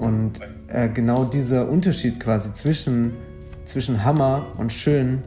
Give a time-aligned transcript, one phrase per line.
[0.00, 3.12] Und äh, genau dieser Unterschied quasi zwischen,
[3.64, 5.22] zwischen Hammer und schön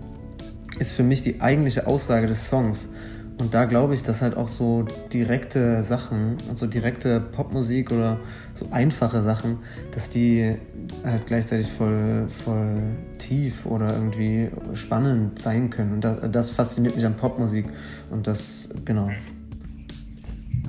[0.80, 2.90] ist für mich die eigentliche Aussage des Songs.
[3.40, 8.20] Und da glaube ich, dass halt auch so direkte Sachen, also direkte Popmusik oder
[8.54, 9.60] so einfache Sachen,
[9.92, 10.56] dass die
[11.04, 12.78] halt gleichzeitig voll, voll
[13.20, 15.94] tief oder irgendwie spannend sein können.
[15.94, 17.66] Und das, das fasziniert mich an Popmusik.
[18.10, 19.12] Und das, genau.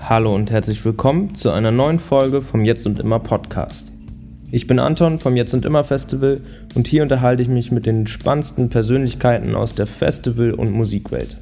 [0.00, 3.93] Hallo und herzlich willkommen zu einer neuen Folge vom Jetzt und Immer Podcast.
[4.54, 6.40] Ich bin Anton vom Jetzt und Immer Festival
[6.76, 11.38] und hier unterhalte ich mich mit den spannendsten Persönlichkeiten aus der Festival- und Musikwelt.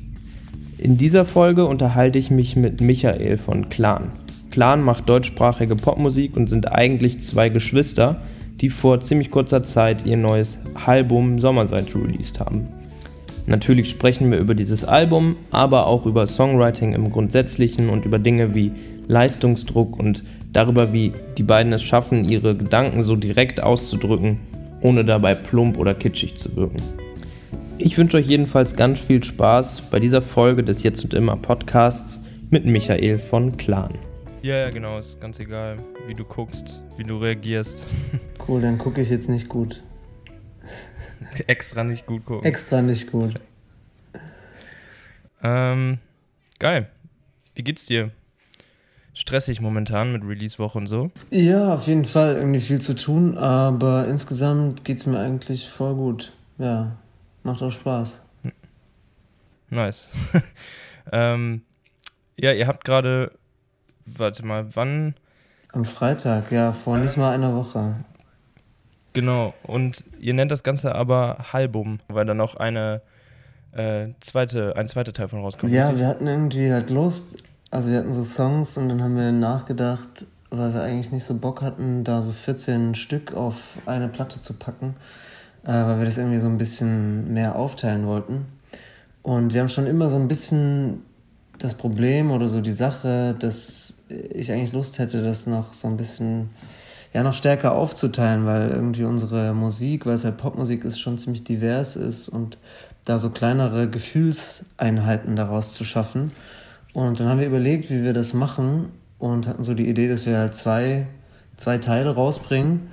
[0.78, 4.12] In dieser Folge unterhalte ich mich mit Michael von Clan.
[4.50, 8.16] Clan macht deutschsprachige Popmusik und sind eigentlich zwei Geschwister,
[8.62, 12.68] die vor ziemlich kurzer Zeit ihr neues Album Sommerseite released haben.
[13.44, 18.54] Natürlich sprechen wir über dieses Album, aber auch über Songwriting im Grundsätzlichen und über Dinge
[18.54, 18.72] wie
[19.06, 24.40] Leistungsdruck und darüber, wie die beiden es schaffen, ihre Gedanken so direkt auszudrücken,
[24.80, 26.82] ohne dabei plump oder kitschig zu wirken.
[27.78, 32.22] Ich wünsche euch jedenfalls ganz viel Spaß bei dieser Folge des Jetzt und Immer Podcasts
[32.50, 33.92] mit Michael von Clan.
[34.42, 37.88] Ja, ja, genau, ist ganz egal, wie du guckst, wie du reagierst.
[38.48, 39.84] Cool, dann gucke ich jetzt nicht gut.
[41.46, 42.44] Extra nicht gut gucken.
[42.44, 43.34] Extra nicht gut.
[45.44, 45.98] Ähm,
[46.58, 46.88] geil.
[47.54, 48.10] Wie geht's dir?
[49.14, 51.10] Stressig momentan mit Release-Woche und so?
[51.30, 56.32] Ja, auf jeden Fall irgendwie viel zu tun, aber insgesamt geht's mir eigentlich voll gut.
[56.58, 56.96] Ja,
[57.42, 58.22] Macht auch Spaß.
[59.70, 60.10] Nice.
[61.12, 61.62] ähm,
[62.36, 63.32] ja, ihr habt gerade,
[64.06, 65.14] warte mal, wann?
[65.72, 67.96] Am Freitag, ja, vor nicht mal einer Woche.
[69.12, 73.02] Genau, und ihr nennt das Ganze aber Halbum, weil dann auch eine
[73.72, 75.72] äh, zweite, ein zweiter Teil von rauskommt.
[75.72, 77.42] Ja, wir hatten irgendwie halt Lust,
[77.72, 81.34] also wir hatten so Songs und dann haben wir nachgedacht, weil wir eigentlich nicht so
[81.34, 84.94] Bock hatten, da so 14 Stück auf eine Platte zu packen
[85.64, 88.46] äh, weil wir das irgendwie so ein bisschen mehr aufteilen wollten.
[89.22, 91.02] Und wir haben schon immer so ein bisschen
[91.58, 95.96] das Problem oder so die Sache, dass ich eigentlich Lust hätte, das noch so ein
[95.96, 96.50] bisschen,
[97.12, 101.44] ja, noch stärker aufzuteilen, weil irgendwie unsere Musik, weil es halt Popmusik ist, schon ziemlich
[101.44, 102.58] divers ist und
[103.04, 106.32] da so kleinere Gefühlseinheiten daraus zu schaffen.
[106.92, 110.26] Und dann haben wir überlegt, wie wir das machen und hatten so die Idee, dass
[110.26, 111.06] wir halt zwei,
[111.56, 112.88] zwei Teile rausbringen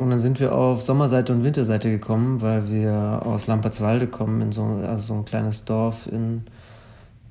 [0.00, 4.50] und dann sind wir auf Sommerseite und Winterseite gekommen, weil wir aus Lampertswalde kommen, in
[4.50, 6.44] so, also so ein kleines Dorf in,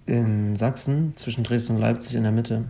[0.05, 2.65] in Sachsen, zwischen Dresden und Leipzig in der Mitte.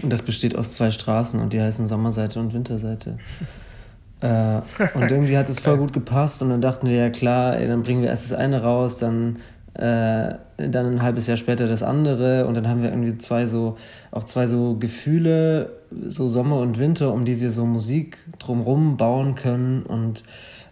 [0.00, 3.18] Und das besteht aus zwei Straßen und die heißen Sommerseite und Winterseite.
[4.22, 4.62] äh,
[4.94, 7.82] und irgendwie hat es voll gut gepasst und dann dachten wir, ja klar, ey, dann
[7.82, 9.40] bringen wir erst das eine raus, dann
[9.74, 13.76] äh, dann ein halbes Jahr später das andere und dann haben wir irgendwie zwei so,
[14.10, 15.70] auch zwei so Gefühle,
[16.08, 20.24] so Sommer und Winter, um die wir so Musik drumrum bauen können und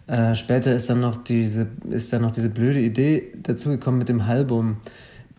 [0.07, 4.21] äh, später ist dann noch diese, ist dann noch diese blöde Idee dazugekommen mit dem
[4.21, 4.77] Album,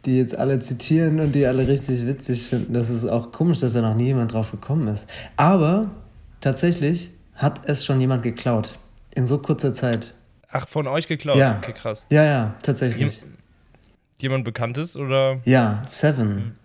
[0.04, 2.72] die jetzt alle zitieren und die alle richtig witzig finden.
[2.72, 5.08] Das ist auch komisch, dass da noch nie jemand drauf gekommen ist.
[5.36, 5.90] Aber
[6.40, 8.78] tatsächlich hat es schon jemand geklaut.
[9.14, 10.14] In so kurzer Zeit.
[10.50, 11.36] Ach, von euch geklaut?
[11.36, 11.58] Ja.
[11.62, 12.04] Okay, krass.
[12.10, 13.22] Ja, ja, tatsächlich
[14.22, 15.40] jemand Bekanntes oder?
[15.44, 16.56] Ja, Seven.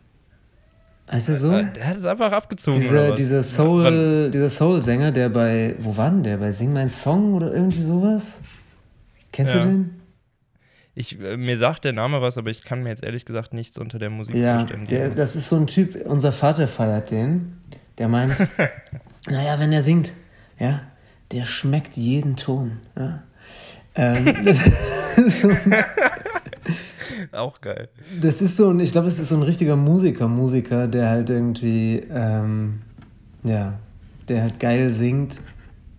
[1.10, 1.52] Heißt er so?
[1.52, 2.80] Äh, der hat es einfach abgezogen.
[2.80, 6.38] Diese, dieser Soul, dieser Soul-Sänger, der bei, wo war denn der?
[6.38, 8.42] Bei Sing mein Song oder irgendwie sowas?
[9.32, 9.62] Kennst ja.
[9.62, 10.02] du den?
[10.96, 13.78] Ich, äh, mir sagt der Name was, aber ich kann mir jetzt ehrlich gesagt nichts
[13.78, 14.88] unter der Musik ja, vorstellen.
[14.90, 17.58] Ja, das ist so ein Typ, unser Vater feiert den.
[18.00, 18.36] Der meint,
[19.30, 20.12] naja, wenn er singt,
[20.60, 20.82] ja,
[21.32, 22.80] der schmeckt jeden Ton.
[22.98, 23.24] Ja.
[23.96, 24.26] Ähm,
[27.32, 27.90] Auch geil.
[28.22, 31.30] Das ist so, und ich glaube, es ist so ein richtiger Musiker, Musiker, der halt
[31.30, 32.82] irgendwie, ähm,
[33.44, 33.80] ja,
[34.28, 35.38] der halt geil singt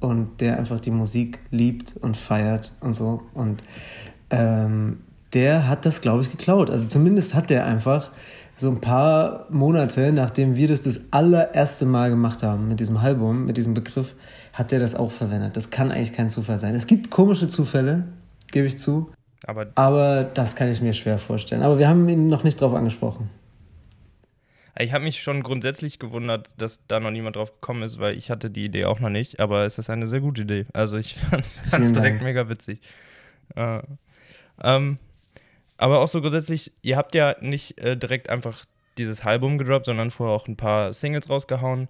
[0.00, 3.22] und der einfach die Musik liebt und feiert und so.
[3.34, 3.62] Und
[4.30, 5.00] ähm,
[5.32, 6.70] der hat das, glaube ich, geklaut.
[6.70, 8.12] Also zumindest hat der einfach
[8.56, 13.46] so ein paar Monate, nachdem wir das das allererste Mal gemacht haben mit diesem Album,
[13.46, 14.14] mit diesem Begriff,
[14.52, 15.56] hat der das auch verwendet.
[15.56, 16.74] Das kann eigentlich kein Zufall sein.
[16.74, 18.08] Es gibt komische Zufälle,
[18.50, 19.10] gebe ich zu.
[19.46, 21.62] Aber, Aber das kann ich mir schwer vorstellen.
[21.62, 23.30] Aber wir haben ihn noch nicht drauf angesprochen.
[24.80, 28.30] Ich habe mich schon grundsätzlich gewundert, dass da noch niemand drauf gekommen ist, weil ich
[28.30, 29.40] hatte die Idee auch noch nicht.
[29.40, 30.66] Aber es ist eine sehr gute Idee.
[30.72, 31.14] Also ich
[31.70, 32.80] fand es direkt mega witzig.
[33.56, 33.80] Äh,
[34.62, 34.98] ähm,
[35.76, 38.64] aber auch so grundsätzlich, ihr habt ja nicht äh, direkt einfach
[38.98, 41.88] dieses Album gedroppt, sondern vorher auch ein paar Singles rausgehauen.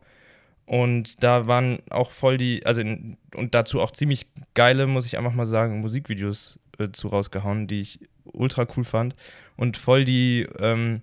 [0.67, 5.17] Und da waren auch voll die, also in, und dazu auch ziemlich geile, muss ich
[5.17, 9.15] einfach mal sagen, Musikvideos äh, zu rausgehauen, die ich ultra cool fand.
[9.57, 11.03] Und voll die ähm,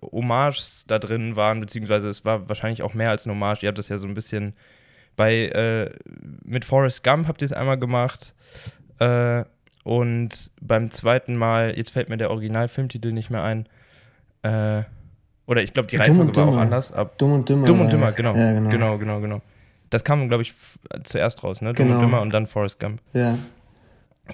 [0.00, 3.62] Hommages da drin waren, beziehungsweise es war wahrscheinlich auch mehr als eine Hommage.
[3.62, 4.54] Ihr habt das ja so ein bisschen
[5.16, 5.90] bei äh,
[6.44, 8.34] mit Forrest Gump habt ihr es einmal gemacht.
[8.98, 9.44] Äh,
[9.84, 13.66] und beim zweiten Mal, jetzt fällt mir der Originalfilmtitel nicht mehr ein.
[14.42, 14.84] Äh,
[15.46, 16.92] oder ich glaube, die Reihenfolge war auch anders.
[16.92, 17.66] Ab Dumm und Dümmer.
[17.66, 18.34] Dumm und Dümmer, genau.
[18.34, 18.70] Ja, genau.
[18.70, 19.42] Genau, genau, genau.
[19.90, 20.54] Das kam, glaube ich,
[21.02, 21.74] zuerst raus, ne?
[21.74, 21.98] Dumm genau.
[21.98, 23.00] und Dümmer und dann Forrest Gump.
[23.12, 23.36] Ja.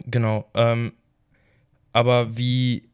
[0.06, 0.48] Genau.
[0.54, 0.92] Ähm,
[1.92, 2.88] aber wie,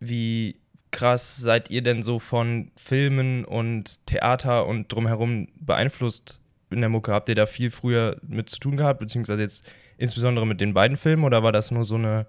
[0.00, 0.56] wie
[0.90, 7.12] krass seid ihr denn so von Filmen und Theater und drumherum beeinflusst in der Mucke?
[7.12, 9.64] Habt ihr da viel früher mit zu tun gehabt, beziehungsweise jetzt
[9.98, 12.26] insbesondere mit den beiden Filmen oder war das nur so eine,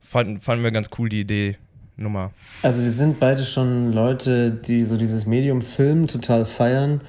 [0.00, 1.58] fanden, fanden wir ganz cool die Idee,
[1.96, 2.32] Nummer?
[2.62, 7.02] Also wir sind beide schon Leute, die so dieses Medium Film total feiern,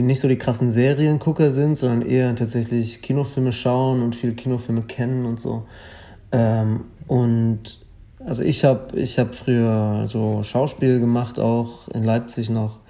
[0.00, 4.80] die nicht so die krassen Seriengucker sind, sondern eher tatsächlich Kinofilme schauen und viele Kinofilme
[4.82, 5.64] kennen und so.
[6.32, 7.78] Ähm, und
[8.24, 12.80] also ich habe ich hab früher so Schauspiel gemacht, auch in Leipzig noch.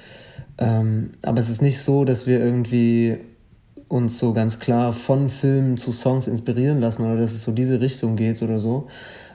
[0.59, 3.19] Ähm, aber es ist nicht so, dass wir irgendwie
[3.89, 7.81] uns so ganz klar von Filmen zu Songs inspirieren lassen oder dass es so diese
[7.81, 8.87] Richtung geht oder so,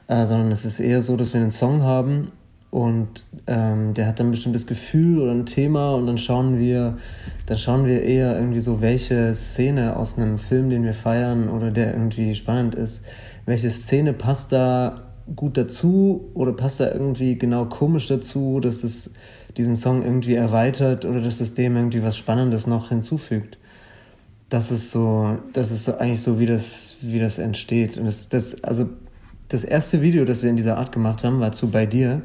[0.08, 2.32] äh, sondern es ist eher so, dass wir einen Song haben
[2.76, 6.98] und ähm, der hat dann ein bestimmtes Gefühl oder ein Thema und dann schauen wir,
[7.46, 11.72] dann schauen wir eher irgendwie so, welche Szene aus einem Film, den wir feiern oder
[11.72, 13.02] der irgendwie spannend ist,
[13.46, 15.06] welche Szene passt da
[15.38, 19.12] gut dazu oder passt da irgendwie genau komisch dazu, dass es
[19.56, 23.58] diesen Song irgendwie erweitert oder dass es dem irgendwie was Spannendes noch hinzufügt.
[24.50, 27.98] Das ist so, das ist so eigentlich so, wie das, wie das entsteht.
[27.98, 28.90] Und das, das, also
[29.48, 32.22] das erste Video, das wir in dieser Art gemacht haben, war zu bei dir.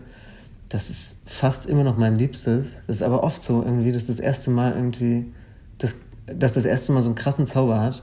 [0.70, 2.82] Das ist fast immer noch mein Liebstes.
[2.87, 5.26] Das ist aber oft so irgendwie, dass das erste Mal irgendwie,
[5.78, 5.96] das,
[6.26, 8.02] dass das erste Mal so einen krassen Zauber hat.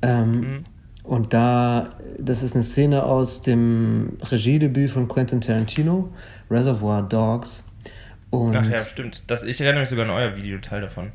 [0.00, 0.64] Ähm, mhm.
[1.02, 6.08] Und da, das ist eine Szene aus dem Regiedebüt von Quentin Tarantino,
[6.50, 7.64] Reservoir Dogs.
[8.30, 9.24] Und Ach ja, stimmt.
[9.26, 11.10] Das, ich erinnere mich sogar an euer Videoteil davon.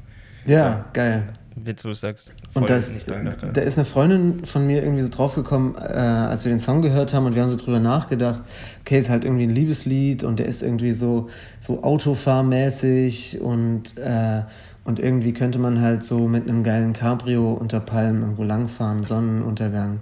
[0.45, 0.86] Ja, ja.
[0.94, 1.34] geil.
[1.65, 3.07] Jetzt, wo du sagst, und das, nicht
[3.53, 7.13] da ist eine Freundin von mir irgendwie so draufgekommen, äh, als wir den Song gehört
[7.13, 8.44] haben und wir haben so drüber nachgedacht,
[8.81, 11.29] okay, ist halt irgendwie ein Liebeslied und der ist irgendwie so,
[11.59, 14.44] so Autofahrmäßig und äh,
[14.89, 20.00] und irgendwie könnte man halt so mit einem geilen Cabrio unter Palmen irgendwo langfahren, Sonnenuntergang,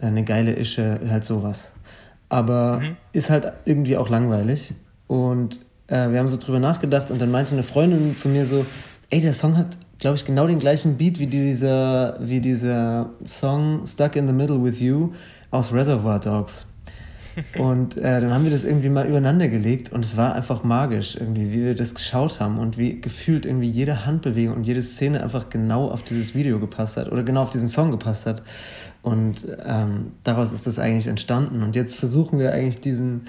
[0.00, 1.72] äh, eine geile Ische, halt sowas.
[2.28, 2.96] Aber mhm.
[3.12, 4.74] ist halt irgendwie auch langweilig.
[5.08, 5.58] Und
[5.88, 8.64] äh, wir haben so drüber nachgedacht und dann meinte eine Freundin zu mir so,
[9.10, 13.86] ey, der Song hat, glaube ich, genau den gleichen Beat wie dieser, wie dieser Song
[13.86, 15.12] Stuck in the Middle with You
[15.50, 16.66] aus Reservoir Dogs.
[17.58, 21.14] Und äh, dann haben wir das irgendwie mal übereinander gelegt und es war einfach magisch,
[21.14, 25.22] irgendwie, wie wir das geschaut haben und wie gefühlt irgendwie jede Handbewegung und jede Szene
[25.22, 28.42] einfach genau auf dieses Video gepasst hat oder genau auf diesen Song gepasst hat.
[29.02, 31.62] Und ähm, daraus ist das eigentlich entstanden.
[31.62, 33.26] Und jetzt versuchen wir eigentlich diesen,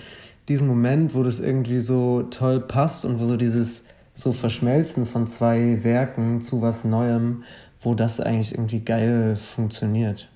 [0.47, 5.27] diesen Moment, wo das irgendwie so toll passt und wo so dieses so Verschmelzen von
[5.27, 7.43] zwei Werken zu was Neuem,
[7.79, 10.29] wo das eigentlich irgendwie geil funktioniert.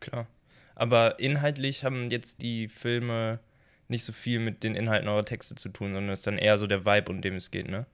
[0.00, 0.26] Klar.
[0.74, 3.38] Aber inhaltlich haben jetzt die Filme
[3.88, 6.56] nicht so viel mit den Inhalten eurer Texte zu tun, sondern es ist dann eher
[6.56, 7.86] so der Vibe, um dem es geht, ne?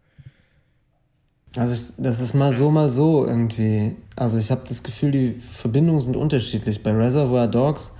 [1.56, 3.96] Also ich, das ist mal so, mal so irgendwie.
[4.14, 6.82] Also ich habe das Gefühl, die Verbindungen sind unterschiedlich.
[6.82, 7.92] Bei Reservoir Dogs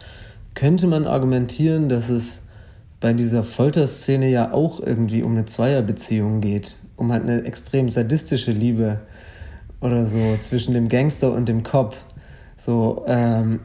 [0.55, 2.43] könnte man argumentieren, dass es
[3.07, 6.75] bei dieser Folterszene ja auch irgendwie um eine Zweierbeziehung geht.
[6.97, 8.99] Um halt eine extrem sadistische Liebe
[9.81, 11.97] oder so zwischen dem Gangster und dem Cop.
[12.57, 13.61] So, ähm,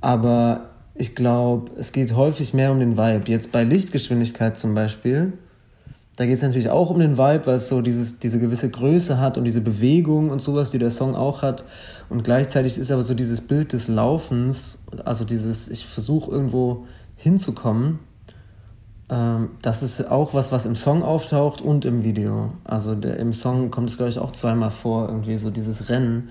[0.00, 3.30] aber ich glaube, es geht häufig mehr um den Vibe.
[3.30, 5.34] Jetzt bei Lichtgeschwindigkeit zum Beispiel,
[6.16, 9.20] da geht es natürlich auch um den Vibe, weil es so dieses, diese gewisse Größe
[9.20, 11.62] hat und diese Bewegung und sowas, die der Song auch hat.
[12.08, 18.00] Und gleichzeitig ist aber so dieses Bild des Laufens, also dieses, ich versuche irgendwo hinzukommen,
[19.10, 22.52] ähm, das ist auch was, was im Song auftaucht und im Video.
[22.64, 26.30] Also der, im Song kommt es, glaube ich, auch zweimal vor, irgendwie so dieses Rennen.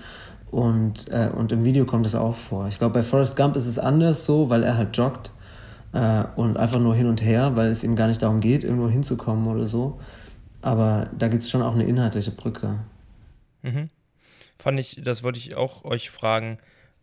[0.50, 2.68] Und, äh, und im Video kommt es auch vor.
[2.68, 5.30] Ich glaube, bei Forrest Gump ist es anders so, weil er halt joggt
[5.92, 8.88] äh, und einfach nur hin und her, weil es ihm gar nicht darum geht, irgendwo
[8.88, 10.00] hinzukommen oder so.
[10.62, 12.80] Aber da gibt es schon auch eine inhaltliche Brücke.
[13.62, 13.90] Mhm.
[14.58, 16.58] Fand ich, das wollte ich auch euch fragen.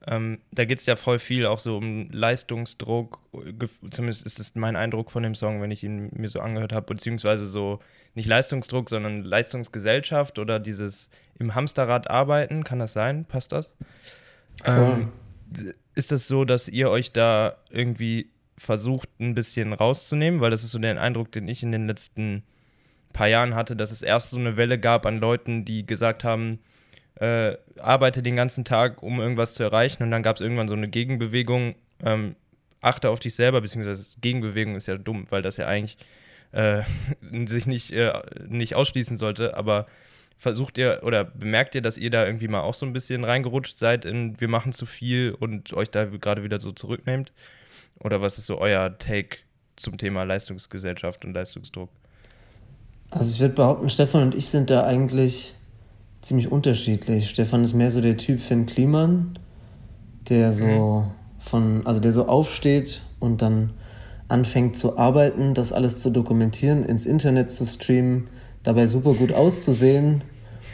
[0.09, 3.19] Ähm, da geht es ja voll viel auch so um Leistungsdruck.
[3.91, 6.85] Zumindest ist das mein Eindruck von dem Song, wenn ich ihn mir so angehört habe,
[6.85, 7.79] beziehungsweise so
[8.15, 11.09] nicht Leistungsdruck, sondern Leistungsgesellschaft oder dieses
[11.39, 12.63] im Hamsterrad arbeiten.
[12.63, 13.25] Kann das sein?
[13.25, 13.73] Passt das?
[14.63, 15.11] Ähm,
[15.93, 20.39] ist das so, dass ihr euch da irgendwie versucht, ein bisschen rauszunehmen?
[20.39, 22.43] Weil das ist so der Eindruck, den ich in den letzten
[23.11, 26.59] paar Jahren hatte, dass es erst so eine Welle gab an Leuten, die gesagt haben,
[27.19, 30.03] äh, arbeite den ganzen Tag, um irgendwas zu erreichen.
[30.03, 32.35] Und dann gab es irgendwann so eine Gegenbewegung, ähm,
[32.81, 35.97] achte auf dich selber, beziehungsweise Gegenbewegung ist ja dumm, weil das ja eigentlich
[36.51, 36.83] äh,
[37.47, 38.13] sich nicht, äh,
[38.47, 39.87] nicht ausschließen sollte, aber
[40.37, 43.77] versucht ihr oder bemerkt ihr, dass ihr da irgendwie mal auch so ein bisschen reingerutscht
[43.77, 47.31] seid in wir machen zu viel und euch da gerade wieder so zurücknehmt?
[47.99, 49.37] Oder was ist so euer Take
[49.75, 51.89] zum Thema Leistungsgesellschaft und Leistungsdruck?
[53.09, 55.55] Also ich würde behaupten, Stefan und ich sind da eigentlich
[56.21, 57.29] ziemlich unterschiedlich.
[57.29, 59.37] Stefan ist mehr so der Typ Finn Kliman,
[60.29, 61.03] der so mhm.
[61.39, 63.71] von, also der so aufsteht und dann
[64.27, 68.27] anfängt zu arbeiten, das alles zu dokumentieren, ins Internet zu streamen,
[68.63, 70.23] dabei super gut auszusehen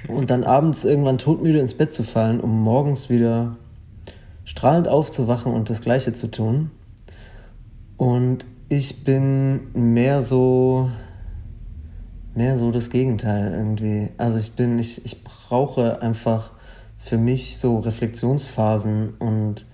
[0.07, 3.57] und dann abends irgendwann todmüde ins Bett zu fallen, um morgens wieder
[4.45, 6.71] strahlend aufzuwachen und das Gleiche zu tun.
[7.97, 10.89] Und ich bin mehr so,
[12.35, 14.09] mehr so das Gegenteil irgendwie.
[14.17, 16.51] Also ich bin, ich, ich brauche einfach
[16.97, 19.65] für mich so Reflexionsphasen und,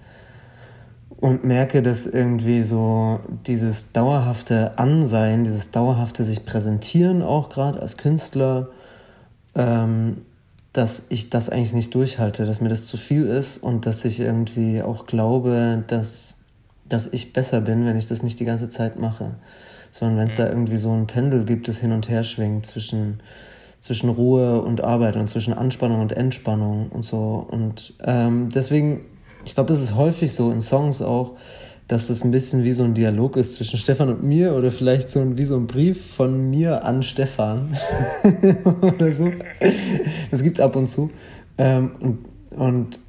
[1.17, 7.97] und merke, dass irgendwie so dieses dauerhafte Ansein, dieses dauerhafte sich präsentieren auch gerade als
[7.97, 8.69] Künstler,
[9.55, 10.25] ähm,
[10.73, 14.19] dass ich das eigentlich nicht durchhalte, dass mir das zu viel ist und dass ich
[14.19, 16.35] irgendwie auch glaube, dass,
[16.87, 19.35] dass ich besser bin, wenn ich das nicht die ganze Zeit mache
[19.91, 23.21] sondern wenn es da irgendwie so ein Pendel gibt, das hin und her schwingt zwischen,
[23.79, 27.47] zwischen Ruhe und Arbeit und zwischen Anspannung und Entspannung und so.
[27.49, 29.01] Und ähm, deswegen,
[29.45, 31.35] ich glaube, das ist häufig so in Songs auch,
[31.87, 35.09] dass das ein bisschen wie so ein Dialog ist zwischen Stefan und mir oder vielleicht
[35.09, 37.75] so ein, wie so ein Brief von mir an Stefan
[38.81, 39.31] oder so.
[40.29, 41.09] Das gibt's ab und zu.
[41.57, 42.19] Ähm, und,
[42.51, 42.99] und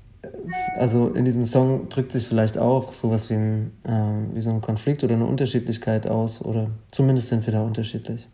[0.76, 4.61] also in diesem Song drückt sich vielleicht auch sowas wie, ein, äh, wie so ein
[4.61, 8.28] Konflikt oder eine Unterschiedlichkeit aus oder zumindest sind wir da unterschiedlich.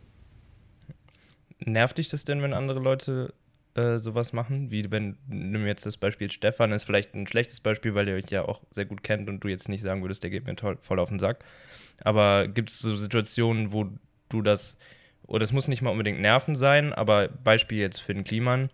[1.58, 3.34] Nervt dich das denn, wenn andere Leute
[3.76, 4.70] äh, sowas machen?
[4.70, 8.30] Wie wenn, nimm jetzt das Beispiel Stefan, ist vielleicht ein schlechtes Beispiel, weil ihr euch
[8.30, 10.78] ja auch sehr gut kennt und du jetzt nicht sagen würdest, der geht mir toll,
[10.80, 11.44] voll auf den Sack.
[12.02, 13.86] Aber gibt es so Situationen, wo
[14.28, 14.78] du das,
[15.26, 18.70] oder es muss nicht mal unbedingt Nerven sein, aber Beispiel jetzt für den Kliman,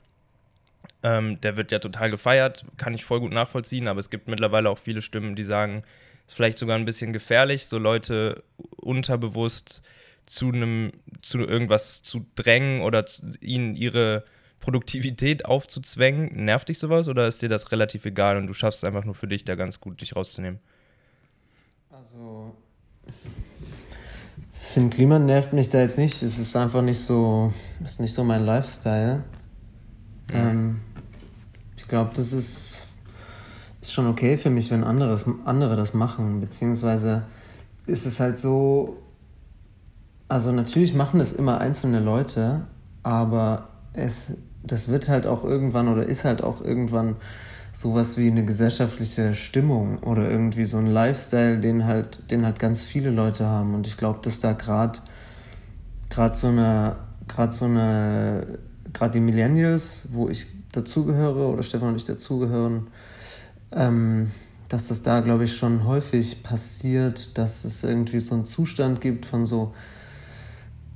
[1.03, 4.71] ähm, der wird ja total gefeiert, kann ich voll gut nachvollziehen, aber es gibt mittlerweile
[4.71, 5.83] auch viele Stimmen, die sagen,
[6.27, 8.45] es ist vielleicht sogar ein bisschen gefährlich, so Leute
[8.77, 9.83] unterbewusst
[10.27, 14.25] zu einem, zu irgendwas zu drängen oder zu, ihnen ihre
[14.61, 16.45] Produktivität aufzuzwängen.
[16.45, 19.15] Nervt dich sowas oder ist dir das relativ egal und du schaffst es einfach nur
[19.15, 20.61] für dich, da ganz gut dich rauszunehmen?
[21.91, 22.57] Also,
[24.53, 26.23] Finn Kliman nervt mich da jetzt nicht.
[26.23, 27.53] Es ist einfach nicht so,
[27.85, 29.25] ist nicht so mein Lifestyle.
[30.33, 30.92] Ähm, ich
[31.93, 32.87] glaube, das ist,
[33.83, 36.41] ist schon okay für mich, wenn andere, andere das machen.
[36.41, 37.25] Beziehungsweise
[37.87, 38.97] ist es halt so,
[40.27, 42.63] also natürlich machen das immer einzelne Leute,
[43.03, 47.17] aber es, das wird halt auch irgendwann oder ist halt auch irgendwann
[47.75, 52.85] sowas wie eine gesellschaftliche Stimmung oder irgendwie so ein Lifestyle, den halt, den halt ganz
[52.85, 53.75] viele Leute haben.
[53.75, 54.99] Und ich glaube, dass da gerade
[56.09, 56.97] gerade so eine
[57.29, 58.59] gerade so eine
[58.95, 62.88] gerade die Millennials, wo ich dazugehöre oder Stefan und ich dazugehören,
[63.73, 64.31] ähm,
[64.69, 69.26] dass das da, glaube ich, schon häufig passiert, dass es irgendwie so einen Zustand gibt
[69.26, 69.73] von so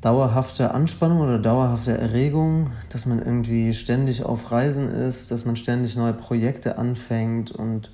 [0.00, 5.96] dauerhafter Anspannung oder dauerhafter Erregung, dass man irgendwie ständig auf Reisen ist, dass man ständig
[5.96, 7.90] neue Projekte anfängt und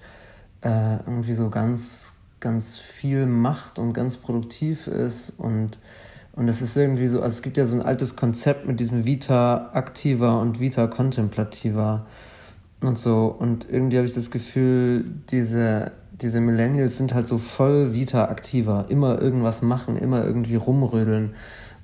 [0.62, 5.78] äh, irgendwie so ganz, ganz viel macht und ganz produktiv ist und
[6.34, 9.04] und es ist irgendwie so, also es gibt ja so ein altes Konzept mit diesem
[9.04, 12.06] Vita Activa und Vita Contemplativa
[12.80, 13.34] und so.
[13.38, 18.86] Und irgendwie habe ich das Gefühl, diese, diese Millennials sind halt so voll Vita Activa.
[18.88, 21.34] Immer irgendwas machen, immer irgendwie rumrödeln.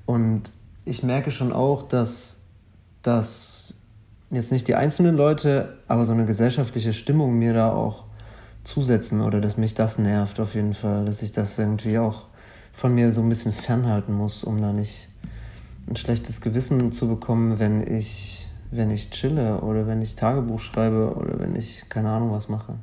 [0.06, 0.50] Und
[0.86, 2.38] ich merke schon auch, dass,
[3.02, 3.74] dass
[4.30, 8.04] jetzt nicht die einzelnen Leute, aber so eine gesellschaftliche Stimmung mir da auch
[8.64, 12.27] zusetzen oder dass mich das nervt auf jeden Fall, dass ich das irgendwie auch
[12.78, 15.08] von mir so ein bisschen fernhalten muss, um da nicht
[15.88, 21.16] ein schlechtes Gewissen zu bekommen, wenn ich, wenn ich chille oder wenn ich Tagebuch schreibe
[21.16, 22.78] oder wenn ich keine Ahnung was mache.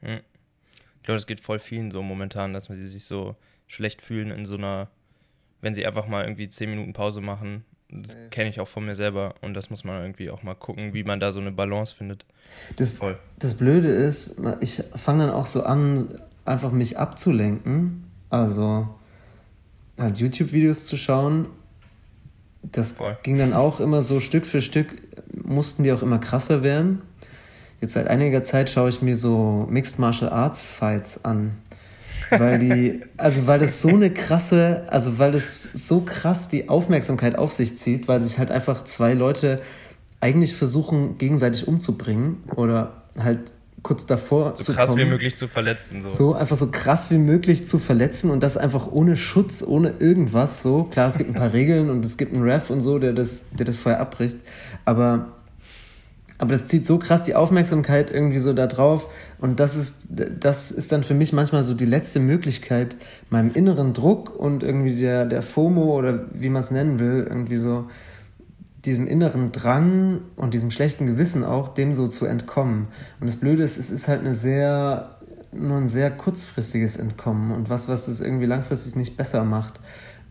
[0.00, 3.36] Ich glaube, das geht voll vielen so momentan, dass sie sich so
[3.68, 4.88] schlecht fühlen in so einer,
[5.60, 7.64] wenn sie einfach mal irgendwie zehn Minuten Pause machen.
[7.88, 10.94] Das kenne ich auch von mir selber und das muss man irgendwie auch mal gucken,
[10.94, 12.24] wie man da so eine Balance findet.
[12.74, 13.16] Das, voll.
[13.38, 16.08] das Blöde ist, ich fange dann auch so an,
[16.44, 18.88] einfach mich abzulenken also
[19.98, 21.46] halt YouTube-Videos zu schauen,
[22.62, 23.16] das Voll.
[23.22, 24.88] ging dann auch immer so Stück für Stück,
[25.32, 27.02] mussten die auch immer krasser werden.
[27.80, 31.58] Jetzt seit einiger Zeit schaue ich mir so Mixed Martial Arts Fights an.
[32.30, 37.36] Weil die, also weil das so eine krasse, also weil das so krass die Aufmerksamkeit
[37.36, 39.60] auf sich zieht, weil sich halt einfach zwei Leute
[40.20, 43.52] eigentlich versuchen, gegenseitig umzubringen oder halt
[43.86, 45.02] kurz davor so zu krass kommen.
[45.02, 46.00] wie möglich zu verletzen.
[46.00, 46.10] So.
[46.10, 50.60] so einfach so krass wie möglich zu verletzen und das einfach ohne Schutz, ohne irgendwas.
[50.60, 53.12] So klar, es gibt ein paar Regeln und es gibt einen Ref und so, der
[53.12, 54.38] das, der das vorher abbricht.
[54.84, 55.28] Aber
[56.38, 59.08] aber das zieht so krass die Aufmerksamkeit irgendwie so da drauf.
[59.38, 62.96] Und das ist, das ist dann für mich manchmal so die letzte Möglichkeit,
[63.30, 67.56] meinem inneren Druck und irgendwie der, der FOMO oder wie man es nennen will, irgendwie
[67.56, 67.86] so
[68.86, 72.88] diesem inneren Drang und diesem schlechten Gewissen auch, dem so zu entkommen.
[73.20, 75.16] Und das Blöde ist, es ist halt eine sehr,
[75.52, 79.80] nur ein sehr kurzfristiges Entkommen und was, was es irgendwie langfristig nicht besser macht.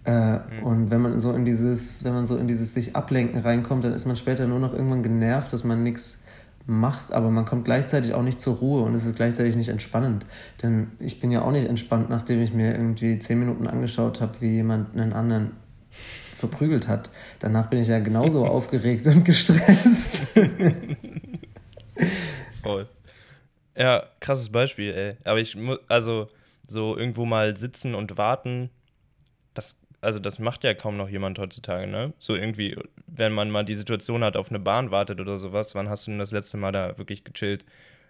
[0.05, 0.63] Äh, mhm.
[0.63, 3.93] Und wenn man so in dieses, wenn man so in dieses sich ablenken reinkommt, dann
[3.93, 6.19] ist man später nur noch irgendwann genervt, dass man nichts
[6.67, 10.25] macht, aber man kommt gleichzeitig auch nicht zur Ruhe und es ist gleichzeitig nicht entspannend.
[10.63, 14.33] Denn ich bin ja auch nicht entspannt, nachdem ich mir irgendwie zehn Minuten angeschaut habe,
[14.39, 15.51] wie jemand einen anderen
[16.35, 17.09] verprügelt hat.
[17.39, 20.27] Danach bin ich ja genauso aufgeregt und gestresst.
[22.61, 22.87] Voll.
[23.77, 25.17] Ja, krasses Beispiel, ey.
[25.23, 26.27] Aber ich muss, also
[26.67, 28.69] so irgendwo mal sitzen und warten,
[29.53, 32.13] das also das macht ja kaum noch jemand heutzutage, ne?
[32.19, 32.77] So irgendwie,
[33.07, 36.11] wenn man mal die Situation hat, auf eine Bahn wartet oder sowas, wann hast du
[36.11, 37.65] denn das letzte Mal da wirklich gechillt?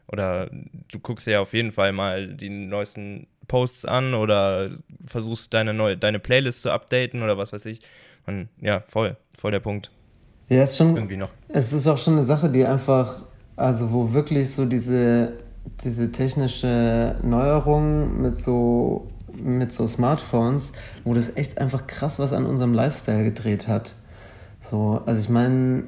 [0.07, 4.71] Oder du guckst ja auf jeden Fall mal die neuesten Posts an oder
[5.07, 7.79] versuchst deine neue, deine Playlist zu updaten oder was weiß ich.
[8.27, 9.91] Und ja, voll, voll der Punkt.
[10.47, 10.95] Ja, ist schon.
[10.95, 11.29] Irgendwie noch.
[11.47, 13.23] Es ist auch schon eine Sache, die einfach,
[13.55, 15.33] also wo wirklich so diese,
[15.83, 19.07] diese technische Neuerung mit so
[19.41, 20.71] mit so Smartphones,
[21.03, 23.95] wo das echt einfach krass was an unserem Lifestyle gedreht hat.
[24.59, 25.83] So, also ich meine,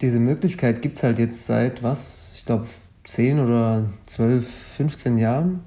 [0.00, 2.32] diese Möglichkeit gibt es halt jetzt seit was?
[2.36, 2.66] Ich glaube
[3.04, 5.60] 10 oder 12, 15 Jahren.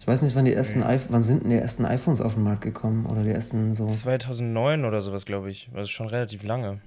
[0.00, 0.98] Ich weiß nicht, wann die ersten okay.
[1.10, 4.84] wann sind denn die ersten iPhones auf den Markt gekommen oder die ersten so 2009
[4.84, 5.68] oder sowas, glaube ich.
[5.74, 6.80] Das ist schon relativ lange.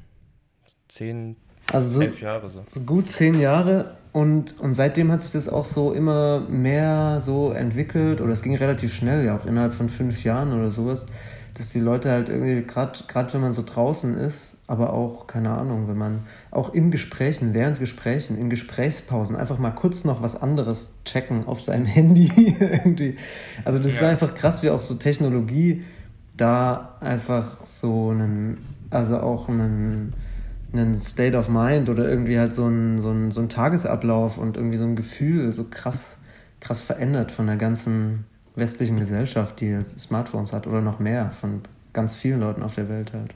[0.88, 1.36] 10
[1.72, 2.64] also so, elf Jahre so.
[2.70, 7.52] so gut zehn Jahre und, und seitdem hat sich das auch so immer mehr so
[7.52, 11.08] entwickelt, oder es ging relativ schnell, ja auch innerhalb von fünf Jahren oder sowas,
[11.56, 15.88] dass die Leute halt irgendwie, gerade wenn man so draußen ist, aber auch, keine Ahnung,
[15.88, 16.20] wenn man
[16.52, 21.62] auch in Gesprächen, während Gesprächen, in Gesprächspausen einfach mal kurz noch was anderes checken auf
[21.62, 23.18] seinem Handy irgendwie.
[23.66, 23.98] Also das ja.
[23.98, 25.84] ist einfach krass, wie auch so Technologie
[26.38, 28.58] da einfach so einen,
[28.90, 30.14] also auch einen
[30.74, 34.58] einen State of Mind oder irgendwie halt so ein, so, ein, so ein Tagesablauf und
[34.58, 36.20] irgendwie so ein Gefühl so krass,
[36.60, 41.62] krass verändert von der ganzen westlichen Gesellschaft, die Smartphones hat oder noch mehr von
[41.94, 43.36] ganz vielen Leuten auf der Welt halt.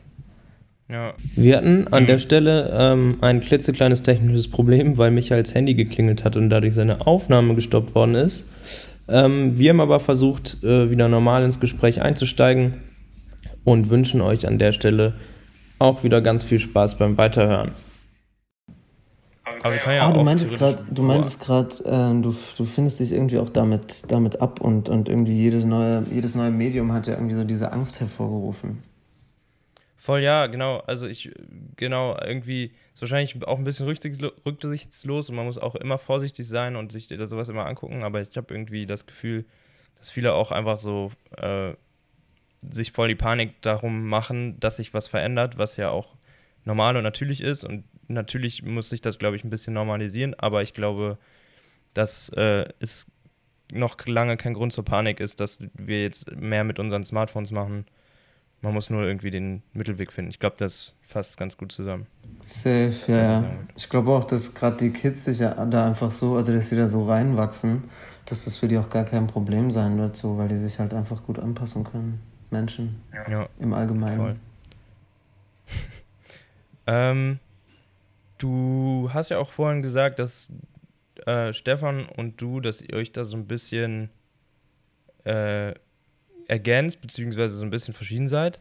[0.90, 1.14] Ja.
[1.36, 6.38] Wir hatten an der Stelle ähm, ein klitzekleines technisches Problem, weil Michaels Handy geklingelt hat
[6.38, 8.46] und dadurch seine Aufnahme gestoppt worden ist.
[9.10, 12.78] Ähm, wir haben aber versucht, äh, wieder normal ins Gespräch einzusteigen
[13.66, 15.16] und wünschen euch an der Stelle
[15.78, 17.72] auch wieder ganz viel Spaß beim Weiterhören.
[19.64, 23.40] Aber ja ah, du meintest gerade, du meintest gerade, äh, du, du findest dich irgendwie
[23.40, 27.36] auch damit, damit ab und, und irgendwie jedes neue, jedes neue Medium hat ja irgendwie
[27.36, 28.84] so diese Angst hervorgerufen.
[30.08, 30.78] Voll ja, genau.
[30.88, 31.34] Also ich,
[31.76, 36.78] genau, irgendwie ist wahrscheinlich auch ein bisschen rücksichtslos und man muss auch immer vorsichtig sein
[36.78, 39.44] und sich sowas immer angucken, aber ich habe irgendwie das Gefühl,
[39.98, 41.74] dass viele auch einfach so äh,
[42.62, 46.16] sich voll die Panik darum machen, dass sich was verändert, was ja auch
[46.64, 47.66] normal und natürlich ist.
[47.66, 51.18] Und natürlich muss sich das, glaube ich, ein bisschen normalisieren, aber ich glaube,
[51.94, 53.08] dass äh, es
[53.74, 57.86] noch lange kein Grund zur Panik ist, dass wir jetzt mehr mit unseren Smartphones machen.
[58.62, 60.32] Man muss nur irgendwie den Mittelweg finden.
[60.32, 62.08] Ich glaube, das fasst ganz gut zusammen.
[62.44, 63.42] Safe, ja.
[63.42, 63.46] ja.
[63.76, 66.76] Ich glaube auch, dass gerade die Kids sich ja da einfach so, also dass sie
[66.76, 67.84] da so reinwachsen,
[68.26, 70.94] dass das für die auch gar kein Problem sein wird, so, weil die sich halt
[70.94, 72.22] einfach gut anpassen können.
[72.50, 73.48] Menschen ja.
[73.60, 74.40] im Allgemeinen.
[76.88, 77.40] ähm,
[78.38, 80.52] du hast ja auch vorhin gesagt, dass
[81.26, 84.10] äh, Stefan und du, dass ihr euch da so ein bisschen
[85.26, 85.74] äh,
[86.48, 88.60] ergänzt, beziehungsweise so ein bisschen verschieden seid.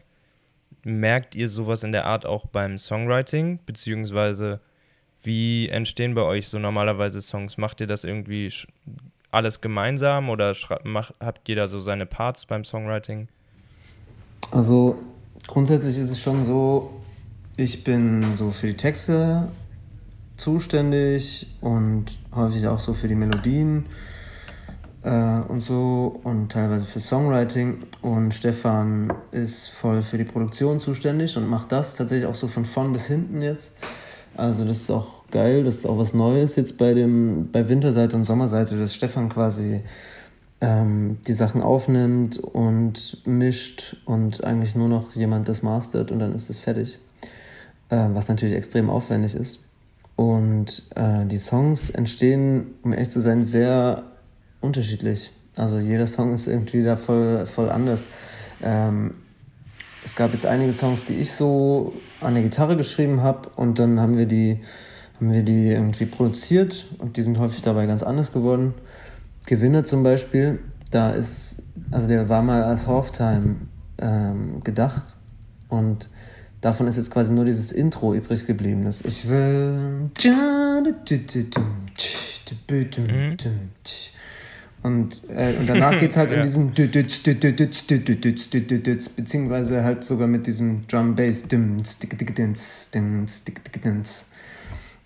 [0.83, 4.59] Merkt ihr sowas in der Art auch beim Songwriting, beziehungsweise
[5.23, 7.57] wie entstehen bei euch so normalerweise Songs?
[7.57, 8.51] Macht ihr das irgendwie
[9.31, 13.27] alles gemeinsam oder macht, habt da so seine Parts beim Songwriting?
[14.51, 14.97] Also
[15.47, 17.01] grundsätzlich ist es schon so,
[17.57, 19.49] ich bin so für die Texte
[20.37, 23.85] zuständig und häufig auch so für die Melodien
[25.09, 31.47] und so und teilweise für Songwriting und Stefan ist voll für die Produktion zuständig und
[31.47, 33.71] macht das tatsächlich auch so von vorn bis hinten jetzt.
[34.35, 38.15] Also das ist auch geil, das ist auch was Neues jetzt bei dem bei Winterseite
[38.15, 39.81] und Sommerseite, dass Stefan quasi
[40.61, 46.35] ähm, die Sachen aufnimmt und mischt und eigentlich nur noch jemand das mastert und dann
[46.35, 46.99] ist es fertig.
[47.89, 49.61] Äh, was natürlich extrem aufwendig ist.
[50.17, 54.03] Und äh, die Songs entstehen, um ehrlich zu sein, sehr
[54.61, 55.31] unterschiedlich.
[55.55, 58.05] Also jeder Song ist irgendwie da voll, voll anders.
[58.61, 59.15] Ähm,
[60.05, 63.99] es gab jetzt einige Songs, die ich so an der Gitarre geschrieben habe und dann
[63.99, 64.61] haben wir die,
[65.17, 68.73] haben wir die irgendwie produziert und die sind häufig dabei ganz anders geworden.
[69.47, 70.59] Gewinner zum Beispiel,
[70.91, 71.57] da ist,
[71.91, 73.55] also der war mal als Halftime
[73.97, 75.17] ähm, gedacht
[75.69, 76.09] und
[76.61, 78.85] davon ist jetzt quasi nur dieses Intro übrig geblieben.
[78.85, 80.09] Das Ich will.
[83.33, 83.37] Mhm.
[84.87, 86.37] Und, äh, und danach geht es halt ja.
[86.37, 86.73] in diesen
[89.15, 91.45] beziehungsweise halt sogar mit diesem Drum Bass.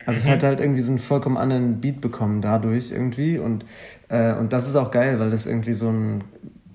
[0.06, 3.66] Also es hat halt irgendwie so einen vollkommen anderen Beat bekommen dadurch irgendwie und,
[4.10, 6.24] äh, und das ist auch geil, weil das irgendwie so ein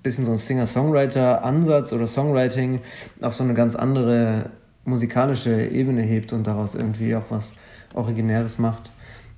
[0.02, 2.80] bisschen so ein Singer-Songwriter-Ansatz oder Songwriting
[3.20, 4.50] auf so eine ganz andere
[4.84, 7.54] musikalische Ebene hebt und daraus irgendwie auch was
[7.94, 8.92] Originäres macht.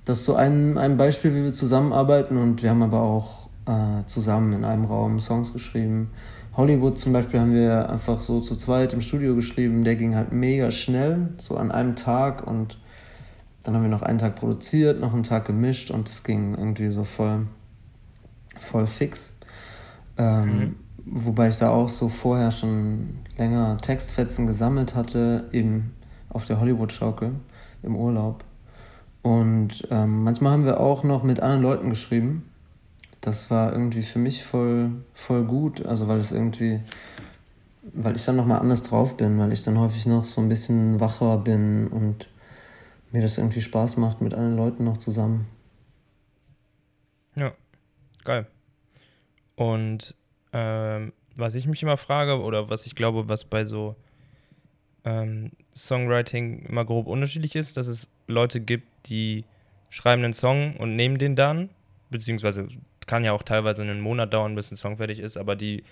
[0.05, 4.05] Das ist so ein, ein Beispiel, wie wir zusammenarbeiten und wir haben aber auch äh,
[4.07, 6.09] zusammen in einem Raum Songs geschrieben.
[6.57, 9.83] Hollywood zum Beispiel haben wir einfach so zu zweit im Studio geschrieben.
[9.83, 12.79] Der ging halt mega schnell, so an einem Tag und
[13.63, 16.89] dann haben wir noch einen Tag produziert, noch einen Tag gemischt und das ging irgendwie
[16.89, 17.45] so voll,
[18.57, 19.37] voll fix.
[20.17, 20.75] Ähm, mhm.
[21.05, 25.93] Wobei ich da auch so vorher schon länger Textfetzen gesammelt hatte, eben
[26.29, 27.33] auf der Hollywood-Schaukel
[27.83, 28.43] im Urlaub.
[29.21, 32.48] Und ähm, manchmal haben wir auch noch mit anderen Leuten geschrieben
[33.21, 36.79] das war irgendwie für mich voll, voll gut, also weil es irgendwie,
[37.93, 40.99] weil ich dann nochmal anders drauf bin, weil ich dann häufig noch so ein bisschen
[40.99, 42.29] wacher bin und
[43.11, 45.47] mir das irgendwie Spaß macht mit allen Leuten noch zusammen.
[47.35, 47.53] Ja,
[48.23, 48.47] geil.
[49.55, 50.15] Und
[50.53, 53.95] ähm, was ich mich immer frage, oder was ich glaube, was bei so
[55.03, 59.45] ähm, Songwriting immer grob unterschiedlich ist, dass es Leute gibt, die
[59.89, 61.69] schreiben einen Song und nehmen den dann,
[62.09, 62.67] beziehungsweise
[63.09, 65.83] kann ja auch teilweise einen Monat dauern, bis ein Song fertig ist, aber die